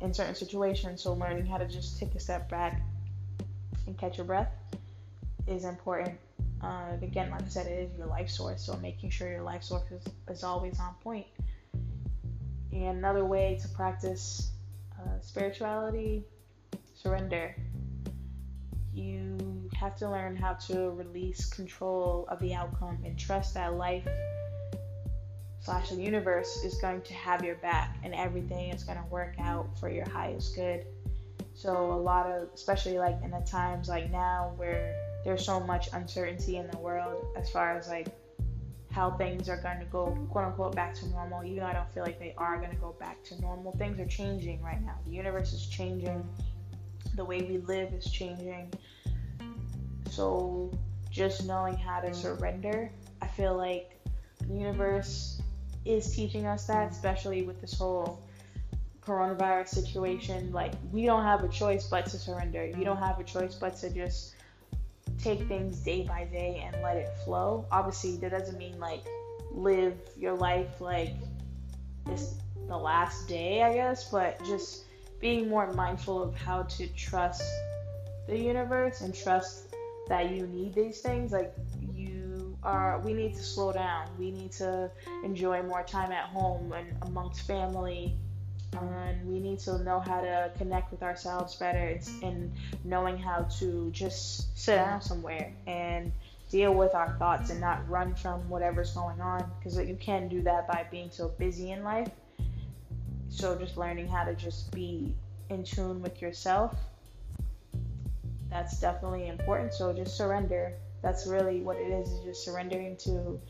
in 0.00 0.12
certain 0.12 0.34
situations. 0.34 1.02
So, 1.02 1.14
learning 1.14 1.46
how 1.46 1.58
to 1.58 1.66
just 1.66 1.98
take 1.98 2.14
a 2.14 2.20
step 2.20 2.48
back 2.50 2.82
and 3.86 3.96
catch 3.96 4.18
your 4.18 4.26
breath 4.26 4.52
is 5.46 5.64
important 5.64 6.18
uh, 6.62 6.96
again, 7.02 7.30
like 7.30 7.42
I 7.42 7.48
said, 7.48 7.66
it 7.66 7.90
is 7.90 7.98
your 7.98 8.06
life 8.06 8.30
source, 8.30 8.62
so 8.62 8.76
making 8.76 9.10
sure 9.10 9.28
your 9.28 9.42
life 9.42 9.64
source 9.64 9.90
is, 9.90 10.04
is 10.28 10.44
always 10.44 10.78
on 10.78 10.94
point. 11.02 11.26
And 12.72 12.98
another 12.98 13.24
way 13.24 13.58
to 13.60 13.68
practice 13.68 14.52
uh, 14.98 15.20
spirituality, 15.20 16.24
surrender. 16.94 17.56
You 18.94 19.61
have 19.82 19.96
to 19.96 20.08
learn 20.08 20.36
how 20.36 20.52
to 20.54 20.90
release 20.90 21.46
control 21.46 22.24
of 22.28 22.38
the 22.38 22.54
outcome 22.54 22.98
and 23.04 23.18
trust 23.18 23.54
that 23.54 23.74
life 23.74 24.06
slash 25.58 25.90
the 25.90 25.96
universe 25.96 26.58
is 26.64 26.74
going 26.80 27.02
to 27.02 27.12
have 27.14 27.44
your 27.44 27.56
back 27.56 27.98
and 28.04 28.14
everything 28.14 28.70
is 28.70 28.84
going 28.84 28.96
to 28.96 29.04
work 29.10 29.34
out 29.40 29.66
for 29.80 29.90
your 29.90 30.08
highest 30.08 30.54
good. 30.54 30.86
So 31.54 31.92
a 31.92 32.00
lot 32.00 32.26
of, 32.26 32.48
especially 32.54 32.98
like 32.98 33.16
in 33.24 33.32
the 33.32 33.40
times 33.40 33.88
like 33.88 34.10
now 34.10 34.52
where 34.56 34.94
there's 35.24 35.44
so 35.44 35.58
much 35.58 35.88
uncertainty 35.92 36.58
in 36.58 36.70
the 36.70 36.78
world 36.78 37.26
as 37.36 37.50
far 37.50 37.76
as 37.76 37.88
like 37.88 38.06
how 38.92 39.10
things 39.10 39.48
are 39.48 39.60
going 39.62 39.80
to 39.80 39.86
go 39.86 40.16
quote 40.30 40.44
unquote 40.44 40.76
back 40.76 40.94
to 40.94 41.08
normal 41.08 41.42
even 41.44 41.60
though 41.60 41.64
i 41.64 41.72
don't 41.72 41.90
feel 41.94 42.02
like 42.02 42.18
they 42.18 42.34
are 42.36 42.58
going 42.58 42.70
to 42.70 42.76
go 42.76 42.94
back 43.00 43.22
to 43.24 43.40
normal 43.40 43.72
things 43.78 43.98
are 43.98 44.06
changing 44.06 44.62
right 44.62 44.82
now. 44.82 44.94
The 45.06 45.12
universe 45.12 45.52
is 45.52 45.66
changing. 45.66 46.28
The 47.16 47.24
way 47.24 47.42
we 47.42 47.58
live 47.58 47.92
is 47.92 48.04
changing 48.10 48.72
so 50.12 50.70
just 51.10 51.46
knowing 51.46 51.76
how 51.76 52.00
to 52.00 52.12
surrender 52.12 52.90
i 53.20 53.26
feel 53.26 53.56
like 53.56 53.98
the 54.46 54.54
universe 54.54 55.40
is 55.84 56.14
teaching 56.14 56.46
us 56.46 56.66
that 56.66 56.90
especially 56.90 57.42
with 57.42 57.60
this 57.60 57.74
whole 57.74 58.22
coronavirus 59.04 59.68
situation, 59.68 60.52
like 60.52 60.72
we 60.92 61.04
don't 61.04 61.24
have 61.24 61.42
a 61.42 61.48
choice 61.48 61.86
but 61.86 62.06
to 62.06 62.18
surrender. 62.18 62.66
You 62.66 62.84
don't 62.84 62.98
have 62.98 63.18
a 63.18 63.24
choice 63.24 63.54
but 63.54 63.76
to 63.78 63.90
just 63.90 64.36
take 65.18 65.46
things 65.48 65.78
day 65.78 66.04
by 66.06 66.24
day 66.24 66.62
and 66.64 66.82
let 66.82 66.96
it 66.96 67.10
flow. 67.24 67.66
Obviously, 67.70 68.16
that 68.18 68.30
doesn't 68.30 68.58
mean 68.58 68.78
like 68.78 69.02
live 69.50 69.96
your 70.16 70.34
life 70.34 70.80
like 70.80 71.14
it's 72.06 72.34
the 72.68 72.76
last 72.76 73.28
day, 73.28 73.62
I 73.62 73.74
guess, 73.74 74.10
but 74.10 74.42
just 74.44 74.84
being 75.20 75.48
more 75.48 75.72
mindful 75.72 76.22
of 76.22 76.34
how 76.36 76.62
to 76.62 76.86
trust 76.88 77.42
the 78.28 78.38
universe 78.38 79.00
and 79.00 79.14
trust 79.14 79.71
that 80.12 80.30
you 80.30 80.46
need 80.46 80.74
these 80.74 81.00
things. 81.00 81.32
Like 81.32 81.54
you 81.94 82.54
are, 82.62 82.98
we 82.98 83.14
need 83.14 83.34
to 83.34 83.42
slow 83.42 83.72
down. 83.72 84.08
We 84.18 84.30
need 84.30 84.52
to 84.52 84.90
enjoy 85.24 85.62
more 85.62 85.82
time 85.82 86.12
at 86.12 86.26
home 86.26 86.70
and 86.72 86.94
amongst 87.00 87.46
family. 87.46 88.14
And 88.78 89.26
we 89.26 89.40
need 89.40 89.58
to 89.60 89.82
know 89.82 90.00
how 90.00 90.20
to 90.20 90.50
connect 90.58 90.90
with 90.90 91.02
ourselves 91.02 91.56
better 91.56 91.98
and 92.22 92.52
knowing 92.84 93.16
how 93.16 93.46
to 93.58 93.90
just 93.90 94.54
sit 94.58 94.76
down 94.76 95.00
somewhere 95.00 95.54
and 95.66 96.12
deal 96.50 96.74
with 96.74 96.94
our 96.94 97.16
thoughts 97.18 97.48
and 97.48 97.58
not 97.58 97.88
run 97.88 98.14
from 98.14 98.46
whatever's 98.50 98.92
going 98.92 99.22
on 99.22 99.50
because 99.58 99.78
you 99.78 99.96
can't 99.98 100.28
do 100.28 100.42
that 100.42 100.68
by 100.68 100.84
being 100.90 101.10
so 101.10 101.28
busy 101.38 101.70
in 101.70 101.82
life. 101.84 102.10
So 103.30 103.58
just 103.58 103.78
learning 103.78 104.08
how 104.08 104.24
to 104.24 104.34
just 104.34 104.72
be 104.72 105.14
in 105.48 105.64
tune 105.64 106.02
with 106.02 106.20
yourself 106.20 106.76
that's 108.52 108.78
definitely 108.78 109.28
important. 109.28 109.72
So 109.72 109.92
just 109.92 110.16
surrender. 110.16 110.74
That's 111.02 111.26
really 111.26 111.60
what 111.60 111.78
it 111.78 111.90
is. 111.90 112.08
Is 112.08 112.24
just 112.24 112.44
surrendering 112.44 112.96
to 112.98 113.40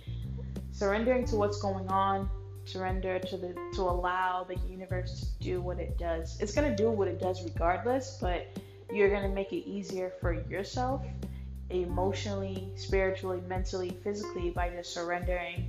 surrendering 0.71 1.27
to 1.27 1.37
what's 1.37 1.61
going 1.61 1.89
on. 1.89 2.31
Surrender 2.65 3.19
to 3.19 3.37
the 3.37 3.55
to 3.75 3.83
allow 3.83 4.45
the 4.45 4.57
universe 4.71 5.21
to 5.21 5.45
do 5.45 5.61
what 5.61 5.81
it 5.81 5.99
does. 5.99 6.39
It's 6.41 6.55
gonna 6.55 6.75
do 6.75 6.91
what 6.91 7.09
it 7.09 7.21
does 7.21 7.43
regardless, 7.43 8.19
but 8.21 8.47
you're 8.93 9.11
gonna 9.11 9.35
make 9.35 9.53
it 9.53 9.69
easier 9.69 10.13
for 10.21 10.33
yourself 10.33 11.05
emotionally, 11.71 12.69
spiritually, 12.77 13.43
mentally, 13.49 13.91
physically 14.05 14.51
by 14.51 14.69
just 14.69 14.95
surrendering. 14.95 15.69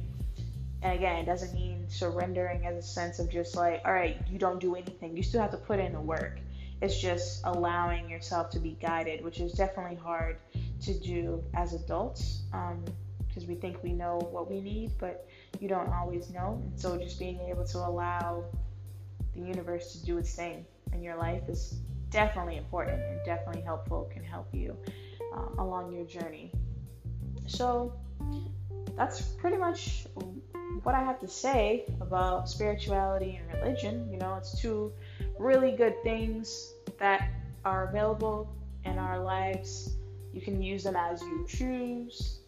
And 0.84 0.94
again, 0.94 1.18
it 1.18 1.26
doesn't 1.26 1.54
mean 1.54 1.86
surrendering 1.88 2.68
as 2.68 2.78
a 2.78 2.82
sense 2.82 3.18
of 3.20 3.30
just 3.30 3.56
like, 3.56 3.82
all 3.86 3.94
right, 3.94 4.18
you 4.30 4.38
don't 4.38 4.60
do 4.60 4.76
anything. 4.76 5.16
You 5.16 5.24
still 5.24 5.42
have 5.42 5.52
to 5.52 5.58
put 5.58 5.80
in 5.80 5.94
the 5.94 6.02
work. 6.02 6.40
It's 6.84 7.00
just 7.00 7.40
allowing 7.46 8.10
yourself 8.10 8.50
to 8.50 8.60
be 8.60 8.78
guided, 8.82 9.24
which 9.24 9.40
is 9.40 9.54
definitely 9.54 9.96
hard 9.96 10.36
to 10.82 10.94
do 11.00 11.42
as 11.54 11.74
adults 11.74 12.42
because 13.26 13.44
um, 13.44 13.48
we 13.48 13.56
think 13.56 13.82
we 13.84 13.94
know 13.94 14.20
what 14.32 14.50
we 14.50 14.60
need, 14.60 14.92
but 15.00 15.26
you 15.62 15.70
don't 15.70 15.88
always 15.94 16.30
know. 16.30 16.62
And 16.62 16.78
so 16.78 16.98
just 16.98 17.18
being 17.20 17.40
able 17.50 17.64
to 17.68 17.78
allow 17.78 18.44
the 19.34 19.40
universe 19.40 19.94
to 19.94 20.06
do 20.06 20.18
its 20.18 20.36
thing 20.36 20.66
in 20.92 21.02
your 21.02 21.16
life 21.16 21.48
is 21.48 21.80
definitely 22.10 22.58
important 22.58 23.02
and 23.02 23.18
definitely 23.26 23.62
helpful, 23.62 24.10
can 24.14 24.22
help 24.22 24.50
you 24.52 24.76
uh, 25.34 25.62
along 25.64 25.94
your 25.94 26.04
journey. 26.04 26.52
So 27.48 27.94
that's 28.98 29.22
pretty 29.22 29.56
much 29.56 30.06
what 30.84 30.96
I 30.96 31.04
have 31.04 31.22
to 31.22 31.30
say 31.30 31.86
about 32.02 32.50
spirituality 32.50 33.40
and 33.42 33.62
religion. 33.62 34.10
You 34.12 34.18
know, 34.18 34.36
it's 34.36 34.60
two 34.60 34.92
really 35.40 35.72
good 35.72 35.96
things 36.04 36.73
that 37.00 37.30
are 37.66 37.88
available 37.88 38.54
in 38.86 38.98
our 38.98 39.20
lives. 39.24 39.96
You 40.34 40.42
can 40.42 40.62
use 40.62 40.84
them 40.84 40.96
as 40.96 41.22
you 41.22 41.46
choose. 41.48 42.40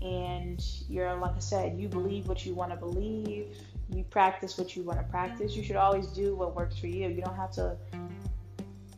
And 0.00 0.64
you're, 0.88 1.14
like 1.16 1.36
I 1.36 1.40
said, 1.40 1.78
you 1.78 1.88
believe 1.88 2.28
what 2.28 2.46
you 2.46 2.54
want 2.54 2.70
to 2.70 2.76
believe. 2.76 3.56
You 3.90 4.04
practice 4.04 4.58
what 4.58 4.76
you 4.76 4.82
want 4.82 4.98
to 4.98 5.04
practice. 5.04 5.56
You 5.56 5.62
should 5.62 5.76
always 5.76 6.08
do 6.08 6.34
what 6.34 6.54
works 6.54 6.78
for 6.78 6.86
you. 6.86 7.08
You 7.08 7.22
don't 7.22 7.36
have 7.36 7.52
to 7.52 7.76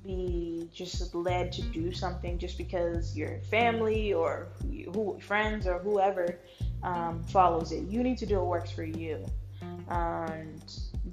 be 0.05 0.69
just 0.73 1.15
led 1.15 1.53
to 1.53 1.63
do 1.63 1.93
something 1.93 2.39
just 2.39 2.59
because 2.59 3.17
your 3.17 3.41
family 3.51 4.13
or 4.13 4.49
who, 4.93 5.19
friends 5.21 5.67
or 5.67 5.79
whoever 5.79 6.39
um, 6.83 7.23
follows 7.25 7.73
it. 7.73 7.85
You 7.85 8.03
need 8.03 8.19
to 8.19 8.27
do 8.27 8.37
what 8.37 8.47
works 8.47 8.71
for 8.71 8.85
you. 8.85 9.25
And 9.89 10.63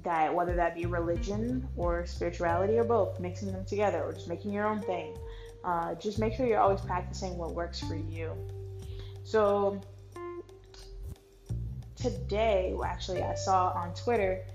that 0.08 0.34
whether 0.34 0.56
that 0.56 0.74
be 0.74 0.86
religion 0.86 1.68
or 1.76 2.06
spirituality 2.06 2.78
or 2.78 2.84
both, 2.84 3.20
mixing 3.20 3.52
them 3.52 3.64
together 3.66 4.02
or 4.02 4.12
just 4.14 4.26
making 4.26 4.50
your 4.52 4.66
own 4.66 4.80
thing. 4.80 5.14
Uh, 5.62 5.94
just 5.96 6.18
make 6.18 6.32
sure 6.32 6.46
you're 6.46 6.60
always 6.60 6.80
practicing 6.80 7.36
what 7.36 7.52
works 7.52 7.78
for 7.78 7.94
you. 7.94 8.32
So 9.22 9.82
today, 11.94 12.74
actually, 12.82 13.22
I 13.22 13.34
saw 13.34 13.72
on 13.72 13.92
Twitter 13.92 14.46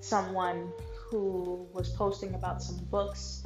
someone 0.00 0.72
who 1.10 1.68
was 1.74 1.90
posting 1.90 2.34
about 2.34 2.62
some 2.62 2.78
books 2.86 3.42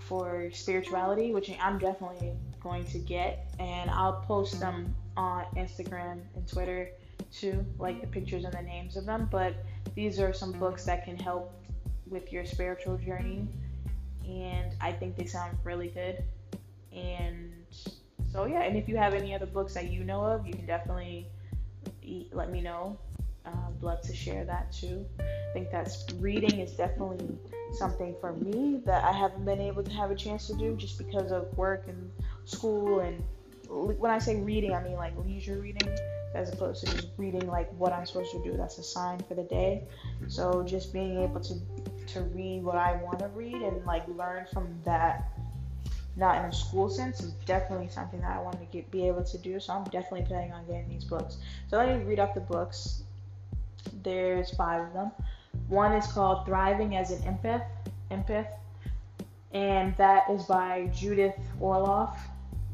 for 0.00 0.50
spirituality, 0.52 1.32
which 1.32 1.50
I'm 1.58 1.78
definitely 1.78 2.32
going 2.60 2.84
to 2.86 2.98
get, 2.98 3.50
and 3.58 3.88
I'll 3.90 4.20
post 4.26 4.60
them 4.60 4.94
on 5.16 5.46
Instagram 5.56 6.20
and 6.34 6.46
Twitter 6.46 6.90
too, 7.32 7.64
like 7.78 8.02
the 8.02 8.06
pictures 8.06 8.44
and 8.44 8.52
the 8.52 8.60
names 8.60 8.98
of 8.98 9.06
them. 9.06 9.26
But 9.30 9.54
these 9.94 10.18
are 10.18 10.32
some 10.32 10.52
books 10.52 10.84
that 10.84 11.04
can 11.04 11.16
help 11.16 11.52
with 12.08 12.32
your 12.32 12.44
spiritual 12.44 12.96
journey, 12.98 13.46
and 14.26 14.74
I 14.80 14.92
think 14.92 15.16
they 15.16 15.26
sound 15.26 15.56
really 15.64 15.88
good. 15.88 16.24
And 16.92 17.52
so, 18.32 18.46
yeah, 18.46 18.62
and 18.62 18.76
if 18.76 18.88
you 18.88 18.96
have 18.96 19.14
any 19.14 19.34
other 19.34 19.46
books 19.46 19.74
that 19.74 19.90
you 19.90 20.04
know 20.04 20.22
of, 20.24 20.46
you 20.46 20.52
can 20.52 20.66
definitely 20.66 21.28
let 22.32 22.50
me 22.50 22.60
know. 22.60 22.98
Uh, 23.44 23.70
love 23.80 24.00
to 24.02 24.14
share 24.14 24.44
that 24.44 24.72
too. 24.72 25.04
I 25.18 25.52
think 25.52 25.70
that's 25.70 26.06
reading 26.20 26.60
is 26.60 26.72
definitely 26.72 27.36
something 27.72 28.14
for 28.20 28.34
me 28.34 28.80
that 28.86 29.02
I 29.04 29.12
haven't 29.12 29.44
been 29.44 29.60
able 29.60 29.82
to 29.82 29.90
have 29.90 30.10
a 30.10 30.14
chance 30.14 30.46
to 30.46 30.54
do 30.54 30.76
just 30.76 30.96
because 30.96 31.32
of 31.32 31.56
work 31.58 31.88
and 31.88 32.10
school. 32.44 33.00
And 33.00 33.22
when 33.72 34.10
I 34.10 34.18
say 34.18 34.36
reading, 34.36 34.74
I 34.74 34.82
mean 34.82 34.96
like 34.96 35.14
leisure 35.24 35.58
reading 35.60 35.88
as 36.34 36.52
opposed 36.52 36.84
to 36.84 36.92
just 36.92 37.08
reading 37.16 37.46
like 37.46 37.70
what 37.78 37.92
I'm 37.92 38.06
supposed 38.06 38.32
to 38.32 38.42
do. 38.42 38.56
That's 38.56 38.78
a 38.78 38.82
sign 38.82 39.20
for 39.28 39.34
the 39.34 39.42
day. 39.42 39.84
So 40.28 40.62
just 40.62 40.92
being 40.92 41.22
able 41.22 41.40
to 41.40 41.54
to 42.08 42.20
read 42.22 42.62
what 42.62 42.76
I 42.76 42.94
want 43.02 43.20
to 43.20 43.28
read 43.28 43.54
and 43.54 43.84
like 43.86 44.06
learn 44.08 44.46
from 44.52 44.68
that, 44.84 45.32
not 46.16 46.36
in 46.38 46.44
a 46.44 46.52
school 46.52 46.90
sense, 46.90 47.20
is 47.20 47.32
definitely 47.46 47.88
something 47.88 48.20
that 48.20 48.36
I 48.36 48.42
want 48.42 48.58
to 48.58 48.66
get 48.66 48.90
be 48.90 49.06
able 49.06 49.24
to 49.24 49.38
do. 49.38 49.60
So 49.60 49.72
I'm 49.72 49.84
definitely 49.84 50.22
planning 50.22 50.52
on 50.52 50.66
getting 50.66 50.88
these 50.88 51.04
books. 51.04 51.38
So 51.68 51.76
let 51.76 51.96
me 51.96 52.04
read 52.04 52.18
off 52.18 52.34
the 52.34 52.40
books. 52.40 53.04
There's 54.02 54.54
five 54.54 54.86
of 54.88 54.92
them. 54.92 55.10
One 55.68 55.92
is 55.92 56.06
called 56.06 56.46
Thriving 56.46 56.96
as 56.96 57.10
an 57.10 57.22
Empath. 57.22 57.64
Empath. 58.10 58.48
And 59.52 59.94
that 59.96 60.30
is 60.30 60.44
by 60.44 60.90
Judith 60.94 61.38
Orloff. 61.60 62.16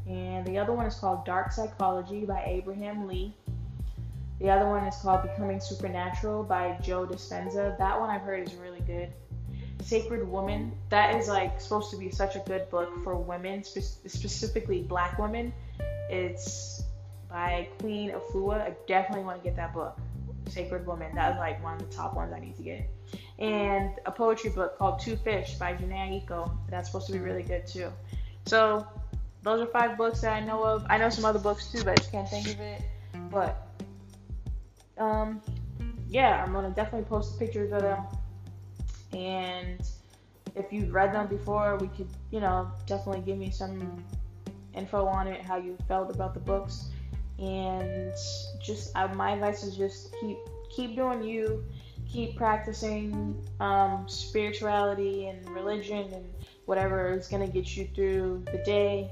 And 0.09 0.45
the 0.47 0.57
other 0.57 0.73
one 0.73 0.87
is 0.87 0.95
called 0.95 1.23
Dark 1.23 1.51
Psychology 1.51 2.25
by 2.25 2.43
Abraham 2.45 3.07
Lee. 3.07 3.35
The 4.39 4.49
other 4.49 4.67
one 4.67 4.83
is 4.85 4.95
called 4.95 5.21
Becoming 5.21 5.59
Supernatural 5.59 6.43
by 6.43 6.77
Joe 6.81 7.05
Dispenza. 7.05 7.77
That 7.77 7.99
one 7.99 8.09
I've 8.09 8.21
heard 8.21 8.47
is 8.47 8.55
really 8.55 8.79
good. 8.81 9.13
Sacred 9.81 10.27
Woman. 10.27 10.71
That 10.89 11.15
is 11.15 11.27
like 11.27 11.61
supposed 11.61 11.91
to 11.91 11.97
be 11.97 12.09
such 12.09 12.35
a 12.35 12.39
good 12.39 12.69
book 12.71 13.03
for 13.03 13.15
women, 13.17 13.63
spe- 13.63 14.07
specifically 14.07 14.81
black 14.81 15.19
women. 15.19 15.53
It's 16.09 16.83
by 17.29 17.69
Queen 17.79 18.11
Afua. 18.11 18.61
I 18.61 18.73
definitely 18.87 19.25
want 19.25 19.37
to 19.37 19.43
get 19.43 19.55
that 19.57 19.75
book. 19.75 19.99
Sacred 20.47 20.87
Woman. 20.87 21.13
That 21.13 21.33
is 21.33 21.37
like 21.37 21.63
one 21.63 21.75
of 21.75 21.87
the 21.87 21.95
top 21.95 22.15
ones 22.15 22.33
I 22.33 22.39
need 22.39 22.57
to 22.57 22.63
get. 22.63 22.89
And 23.37 23.91
a 24.07 24.11
poetry 24.11 24.49
book 24.49 24.77
called 24.79 24.99
Two 24.99 25.17
Fish 25.17 25.55
by 25.55 25.73
Jhené 25.73 26.25
Aiko. 26.25 26.51
That's 26.69 26.89
supposed 26.89 27.05
to 27.07 27.13
be 27.13 27.19
really 27.19 27.43
good 27.43 27.67
too. 27.67 27.91
So 28.45 28.87
those 29.41 29.61
are 29.61 29.67
five 29.67 29.97
books 29.97 30.21
that 30.21 30.33
I 30.33 30.45
know 30.45 30.63
of. 30.63 30.85
I 30.89 30.97
know 30.97 31.09
some 31.09 31.25
other 31.25 31.39
books 31.39 31.71
too, 31.71 31.83
but 31.83 31.91
I 31.91 31.95
just 31.95 32.11
can't 32.11 32.27
think 32.29 32.47
of 32.47 32.59
it. 32.59 32.81
But 33.31 33.67
um, 34.97 35.41
yeah, 36.07 36.43
I'm 36.43 36.51
gonna 36.51 36.71
definitely 36.71 37.07
post 37.07 37.39
pictures 37.39 37.71
of 37.71 37.81
them. 37.81 38.03
And 39.13 39.81
if 40.55 40.71
you've 40.73 40.93
read 40.93 41.13
them 41.13 41.27
before, 41.27 41.77
we 41.77 41.87
could, 41.87 42.09
you 42.31 42.41
know, 42.41 42.69
definitely 42.85 43.21
give 43.21 43.37
me 43.37 43.49
some 43.49 44.03
info 44.73 45.05
on 45.05 45.27
it, 45.27 45.41
how 45.41 45.57
you 45.57 45.77
felt 45.87 46.13
about 46.13 46.33
the 46.33 46.39
books, 46.39 46.89
and 47.39 48.13
just 48.61 48.95
uh, 48.95 49.07
my 49.15 49.31
advice 49.31 49.63
is 49.63 49.77
just 49.77 50.13
keep 50.19 50.37
keep 50.69 50.95
doing 50.95 51.23
you, 51.23 51.63
keep 52.07 52.35
practicing 52.35 53.41
um, 53.61 54.07
spirituality 54.07 55.27
and 55.27 55.49
religion 55.51 56.13
and 56.13 56.25
whatever 56.65 57.11
is 57.11 57.27
gonna 57.27 57.47
get 57.47 57.75
you 57.77 57.87
through 57.95 58.43
the 58.51 58.59
day 58.59 59.09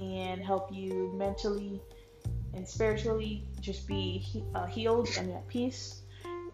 and 0.00 0.42
help 0.42 0.72
you 0.72 1.12
mentally 1.16 1.80
and 2.54 2.66
spiritually 2.66 3.44
just 3.60 3.86
be 3.86 4.24
uh, 4.54 4.66
healed 4.66 5.08
and 5.18 5.30
at 5.32 5.46
peace. 5.48 6.02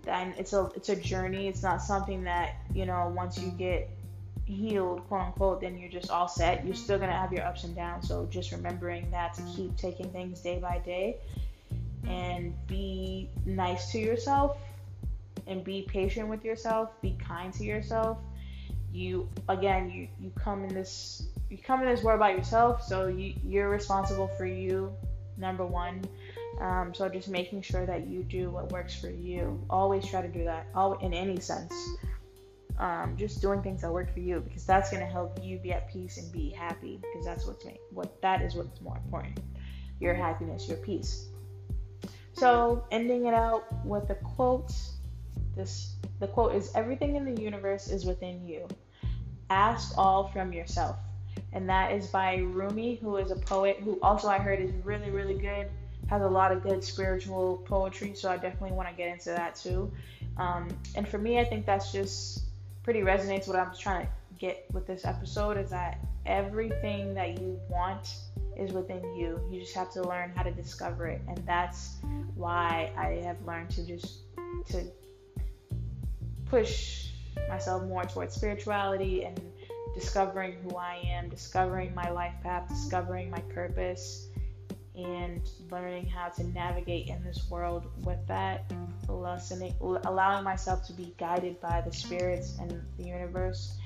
And 0.06 0.35
it's 0.38 0.52
a 0.52 0.70
it's 0.76 0.88
a 0.88 0.96
journey. 0.96 1.48
It's 1.48 1.62
not 1.62 1.82
something 1.82 2.22
that 2.24 2.56
you 2.72 2.87
know 2.87 3.12
once 3.16 3.38
you 3.38 3.50
get 3.50 3.90
healed, 4.44 5.06
quote 5.09 5.22
unquote, 5.22 5.61
then 5.61 5.76
you're 5.76 5.90
just 5.90 6.11
all 6.11 6.28
set. 6.28 6.64
You're 6.64 6.76
still 6.76 6.98
gonna 6.98 7.16
have 7.16 7.32
your 7.32 7.44
ups 7.44 7.64
and 7.64 7.74
downs. 7.74 8.06
So 8.06 8.26
just 8.30 8.52
remembering 8.52 9.11
that 9.11 9.35
to 9.35 9.42
keep 9.54 9.76
taking 9.76 10.11
things 10.11 10.40
day 10.40 10.59
by 10.59 10.78
day 10.78 11.16
and 12.06 12.54
be 12.68 13.28
nice 13.44 13.90
to 13.92 13.98
yourself 13.98 14.59
and 15.48 15.64
be 15.64 15.82
patient 15.82 16.28
with 16.28 16.44
yourself, 16.44 16.90
be 17.02 17.16
kind 17.18 17.52
to 17.54 17.64
yourself. 17.64 18.18
You 18.96 19.28
again, 19.50 19.90
you 19.90 20.09
you 20.18 20.32
come 20.42 20.64
in 20.64 20.72
this 20.72 21.28
you 21.50 21.59
come 21.59 21.82
in 21.82 21.87
this 21.87 22.02
world 22.02 22.18
by 22.18 22.30
yourself, 22.30 22.82
so 22.82 23.09
you 23.09 23.35
you're 23.44 23.68
responsible 23.68 24.28
for 24.38 24.46
you. 24.46 24.90
Number 25.37 25.66
one. 25.66 26.02
Um, 26.62 26.94
so 26.94 27.06
just 27.11 27.28
making 27.28 27.61
sure 27.61 27.85
that 27.85 28.06
you 28.06 28.22
do 28.22 28.48
what 28.48 28.72
works 28.72 28.98
for 28.98 29.11
you. 29.11 29.62
Always 29.68 30.06
try 30.06 30.22
to 30.22 30.28
do 30.28 30.44
that. 30.44 30.68
All 30.74 30.94
in 30.94 31.12
any 31.12 31.38
sense. 31.40 31.74
Um, 32.78 33.16
just 33.18 33.42
doing 33.42 33.62
things 33.62 33.82
that 33.82 33.92
work 33.92 34.12
for 34.14 34.20
you 34.20 34.40
because 34.40 34.64
that's 34.64 34.90
gonna 34.90 35.04
help 35.04 35.38
you 35.42 35.59
be 35.59 35.74
at 35.74 35.92
peace 35.92 36.16
and 36.16 36.32
be 36.32 36.48
happy 36.48 36.98
because 37.02 37.26
that's 37.26 37.46
what's 37.46 37.66
made, 37.66 37.78
what 37.90 38.20
that 38.22 38.40
is 38.40 38.54
what's 38.54 38.80
more 38.80 38.96
important. 38.96 39.40
Your 40.00 40.14
happiness, 40.14 40.68
your 40.68 40.78
peace. 40.78 41.28
So 42.32 42.87
ending 42.90 43.26
it 43.26 43.35
out 43.35 43.64
with 43.85 44.09
a 44.09 44.14
quote. 44.14 44.72
This 45.54 45.96
the 46.18 46.28
quote 46.28 46.54
is 46.54 46.74
everything 46.74 47.16
in 47.16 47.26
the 47.26 47.42
universe 47.42 47.88
is 47.88 48.06
within 48.06 48.46
you. 48.46 48.66
Ask 49.50 49.96
all 49.96 50.28
from 50.28 50.52
yourself. 50.52 50.96
And 51.52 51.68
that 51.68 51.92
is 51.92 52.06
by 52.09 52.37
Rumi, 52.37 52.96
who 52.96 53.16
is 53.16 53.30
a 53.30 53.37
poet 53.37 53.78
who 53.82 53.98
also 54.02 54.28
I 54.28 54.38
heard 54.38 54.61
is 54.61 54.72
really, 54.85 55.11
really 55.11 55.38
good 55.38 55.68
has 56.09 56.22
a 56.22 56.28
lot 56.28 56.52
of 56.52 56.62
good 56.62 56.82
spiritual 56.85 57.62
poetry, 57.66 58.14
so 58.14 58.30
I 58.30 58.37
definitely 58.37 58.72
want 58.72 58.88
to 58.88 58.94
get 58.94 59.09
into 59.09 59.30
that 59.30 59.56
too. 59.56 59.90
Um, 60.37 60.68
and 60.94 61.06
for 61.09 61.18
me, 61.18 61.38
I 61.38 61.44
think 61.44 61.66
that's 61.66 61.92
just 61.92 62.44
pretty 62.82 63.00
resonates 63.00 63.48
what 63.48 63.56
I'm 63.56 63.72
trying 63.76 64.06
to 64.06 64.12
get 64.38 64.66
with 64.72 64.87
this 64.87 65.04
episode 65.04 65.56
is 65.56 65.70
that 65.70 65.98
everything 66.24 67.14
that 67.14 67.40
you 67.40 67.59
want 67.68 68.14
is 68.56 68.72
within 68.72 69.02
you. 69.16 69.40
You 69.50 69.61
just 69.61 69.74
have 69.74 69.92
to 69.92 70.02
learn 70.02 70.32
how 70.35 70.42
to 70.42 70.52
discover 70.52 71.06
it, 71.09 71.20
and 71.28 71.38
that's 71.46 71.96
why 72.35 72.92
I 72.96 73.26
have 73.26 73.37
learned 73.44 73.70
to 73.70 73.85
just 73.85 74.20
to 74.68 74.85
push 76.44 77.05
myself 77.49 77.83
more 77.85 78.05
towards 78.05 78.35
spirituality 78.35 79.25
and 79.25 79.40
discovering 79.94 80.57
who 80.62 80.77
I 80.77 81.01
am, 81.09 81.29
discovering 81.29 81.94
my 81.94 82.11
life 82.11 82.35
path, 82.42 82.68
discovering 82.68 83.31
my 83.31 83.40
purpose, 83.40 84.29
and 84.94 85.40
learning 85.70 86.07
how 86.07 86.29
to 86.29 86.44
navigate 86.49 87.09
in 87.09 87.22
this 87.22 87.51
world 87.51 87.87
with 88.03 88.18
that, 88.27 88.70
listening, 89.09 89.75
allowing 89.81 90.44
myself 90.44 90.87
to 90.87 90.92
be 90.92 91.14
guided 91.18 91.61
by 91.61 91.83
the 91.83 91.92
spirits 91.92 92.59
and 92.61 92.83
the 92.99 93.05
universe, 93.05 93.77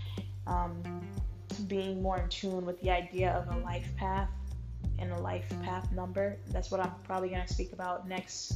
um, 0.47 0.83
being 1.67 2.01
more 2.01 2.19
in 2.19 2.29
tune 2.29 2.65
with 2.65 2.81
the 2.81 2.91
idea 2.91 3.33
of 3.33 3.55
a 3.55 3.59
life 3.61 3.89
path 3.97 4.31
and 4.99 5.13
a 5.13 5.19
life 5.19 5.53
path 5.63 5.91
number. 5.93 6.37
That's 6.49 6.71
what 6.71 6.81
I'm 6.81 6.93
probably 7.05 7.29
going 7.29 7.47
to 7.47 7.53
speak 7.53 7.73
about 7.73 8.09
next 8.09 8.55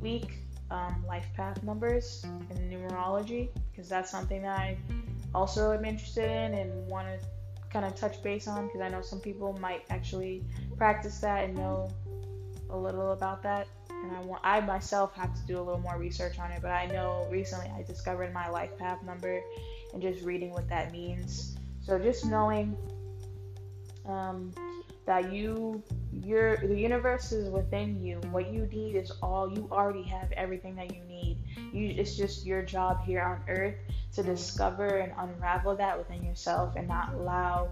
week. 0.00 0.38
Um, 0.72 1.04
life 1.06 1.26
path 1.36 1.62
numbers 1.62 2.24
and 2.24 2.58
numerology 2.72 3.50
because 3.70 3.90
that's 3.90 4.10
something 4.10 4.40
that 4.40 4.58
I 4.58 4.78
also 5.34 5.72
am 5.72 5.84
interested 5.84 6.24
in 6.24 6.54
and 6.54 6.86
want 6.88 7.08
to 7.08 7.26
kind 7.68 7.84
of 7.84 7.94
touch 7.94 8.22
base 8.22 8.48
on 8.48 8.68
because 8.68 8.80
I 8.80 8.88
know 8.88 9.02
some 9.02 9.20
people 9.20 9.52
might 9.60 9.84
actually 9.90 10.44
practice 10.78 11.18
that 11.20 11.44
and 11.44 11.54
know 11.54 11.90
a 12.70 12.76
little 12.76 13.12
about 13.12 13.42
that. 13.42 13.68
And 13.90 14.16
I 14.16 14.20
want 14.20 14.40
I 14.44 14.60
myself 14.60 15.14
have 15.14 15.34
to 15.34 15.42
do 15.46 15.58
a 15.58 15.62
little 15.62 15.80
more 15.80 15.98
research 15.98 16.38
on 16.38 16.50
it, 16.50 16.60
but 16.62 16.70
I 16.70 16.86
know 16.86 17.28
recently 17.30 17.70
I 17.76 17.82
discovered 17.82 18.32
my 18.32 18.48
life 18.48 18.76
path 18.78 19.02
number 19.02 19.40
and 19.92 20.00
just 20.00 20.24
reading 20.24 20.52
what 20.52 20.68
that 20.70 20.90
means. 20.90 21.56
So 21.82 21.98
just 21.98 22.24
knowing 22.24 22.76
um, 24.06 24.52
that 25.06 25.32
you 25.32 25.82
your 26.12 26.56
the 26.58 26.78
universe 26.78 27.32
is 27.32 27.48
within 27.48 28.02
you. 28.04 28.18
What 28.30 28.52
you 28.52 28.66
need 28.66 28.96
is 28.96 29.10
all 29.22 29.52
you 29.52 29.68
already 29.72 30.02
have 30.04 30.30
everything 30.32 30.76
that 30.76 30.94
you 30.94 31.02
need. 31.04 31.38
You 31.72 31.94
it's 31.96 32.16
just 32.16 32.44
your 32.44 32.62
job 32.62 33.02
here 33.04 33.22
on 33.22 33.42
earth 33.48 33.74
to 34.14 34.22
discover 34.22 34.98
and 34.98 35.12
unravel 35.18 35.76
that 35.76 35.96
within 35.96 36.24
yourself 36.24 36.74
and 36.76 36.86
not 36.86 37.14
allow 37.14 37.68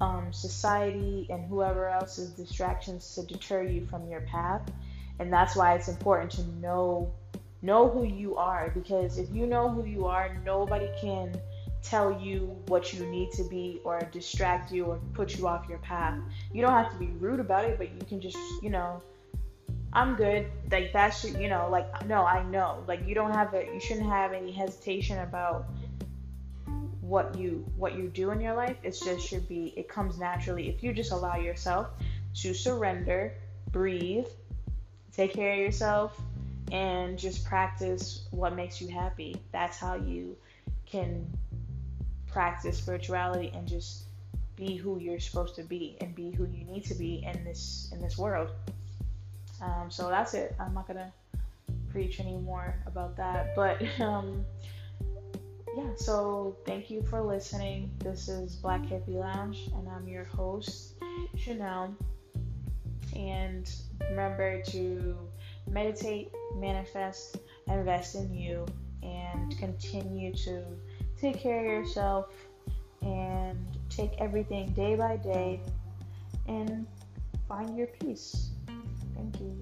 um, 0.00 0.32
society 0.32 1.26
and 1.30 1.44
whoever 1.46 1.88
else's 1.88 2.30
distractions 2.30 3.14
to 3.14 3.22
deter 3.22 3.62
you 3.62 3.86
from 3.86 4.08
your 4.08 4.22
path. 4.22 4.62
And 5.18 5.32
that's 5.32 5.56
why 5.56 5.74
it's 5.74 5.88
important 5.88 6.30
to 6.32 6.42
know 6.60 7.12
know 7.62 7.90
who 7.90 8.04
you 8.04 8.36
are 8.36 8.70
because 8.74 9.18
if 9.18 9.30
you 9.34 9.46
know 9.46 9.68
who 9.68 9.84
you 9.84 10.06
are, 10.06 10.40
nobody 10.44 10.88
can 11.00 11.34
tell 11.82 12.20
you 12.20 12.56
what 12.66 12.92
you 12.92 13.06
need 13.06 13.30
to 13.32 13.44
be 13.44 13.80
or 13.84 14.00
distract 14.12 14.72
you 14.72 14.84
or 14.84 15.00
put 15.14 15.36
you 15.36 15.46
off 15.46 15.68
your 15.68 15.78
path. 15.78 16.18
You 16.52 16.62
don't 16.62 16.72
have 16.72 16.90
to 16.92 16.98
be 16.98 17.06
rude 17.18 17.40
about 17.40 17.64
it, 17.64 17.78
but 17.78 17.90
you 17.90 18.00
can 18.06 18.20
just, 18.20 18.38
you 18.62 18.70
know, 18.70 19.02
I'm 19.92 20.14
good. 20.14 20.50
Like 20.70 20.92
that 20.92 21.10
should, 21.10 21.34
you 21.34 21.48
know, 21.48 21.68
like 21.70 22.06
no, 22.06 22.24
I 22.24 22.42
know. 22.44 22.84
Like 22.86 23.06
you 23.06 23.14
don't 23.14 23.32
have 23.32 23.54
it. 23.54 23.72
You 23.72 23.80
shouldn't 23.80 24.06
have 24.06 24.32
any 24.32 24.52
hesitation 24.52 25.18
about 25.18 25.66
what 27.00 27.36
you 27.36 27.64
what 27.76 27.96
you 27.96 28.08
do 28.08 28.30
in 28.30 28.40
your 28.40 28.54
life. 28.54 28.76
It 28.82 28.96
just 29.04 29.26
should 29.26 29.48
be. 29.48 29.74
It 29.76 29.88
comes 29.88 30.18
naturally 30.18 30.68
if 30.68 30.82
you 30.82 30.92
just 30.92 31.10
allow 31.10 31.36
yourself 31.36 31.88
to 32.36 32.54
surrender, 32.54 33.34
breathe, 33.72 34.26
take 35.12 35.32
care 35.32 35.54
of 35.54 35.58
yourself, 35.58 36.20
and 36.70 37.18
just 37.18 37.44
practice 37.44 38.28
what 38.30 38.54
makes 38.54 38.80
you 38.80 38.88
happy. 38.88 39.42
That's 39.50 39.76
how 39.76 39.96
you 39.96 40.36
can 40.86 41.26
practice 42.32 42.78
spirituality 42.78 43.52
and 43.54 43.66
just 43.66 44.04
be 44.56 44.76
who 44.76 44.98
you're 44.98 45.20
supposed 45.20 45.54
to 45.56 45.62
be 45.62 45.96
and 46.00 46.14
be 46.14 46.30
who 46.30 46.44
you 46.44 46.64
need 46.64 46.84
to 46.84 46.94
be 46.94 47.24
in 47.26 47.44
this 47.44 47.90
in 47.92 48.00
this 48.00 48.18
world. 48.18 48.50
Um, 49.62 49.90
so 49.90 50.08
that's 50.08 50.34
it. 50.34 50.54
I'm 50.58 50.74
not 50.74 50.86
gonna 50.86 51.12
preach 51.90 52.20
anymore 52.20 52.74
about 52.86 53.16
that, 53.16 53.54
but 53.56 53.82
um, 54.00 54.44
yeah. 55.76 55.90
So 55.96 56.56
thank 56.66 56.90
you 56.90 57.02
for 57.02 57.22
listening. 57.22 57.90
This 57.98 58.28
is 58.28 58.56
Black 58.56 58.82
Hippie 58.82 59.18
Lounge, 59.18 59.68
and 59.74 59.88
I'm 59.88 60.06
your 60.08 60.24
host, 60.24 60.94
Chanel. 61.36 61.94
And 63.16 63.70
remember 64.08 64.62
to 64.62 65.16
meditate, 65.68 66.32
manifest, 66.56 67.38
invest 67.66 68.14
in 68.14 68.32
you, 68.32 68.66
and 69.02 69.56
continue 69.58 70.34
to 70.34 70.62
take 71.20 71.38
care 71.38 71.60
of 71.60 71.66
yourself 71.66 72.26
and 73.02 73.58
take 73.88 74.12
everything 74.18 74.70
day 74.72 74.94
by 74.94 75.16
day 75.16 75.60
and 76.48 76.86
find 77.48 77.76
your 77.76 77.88
peace. 77.88 78.50
Thank 79.14 79.40
you. 79.40 79.59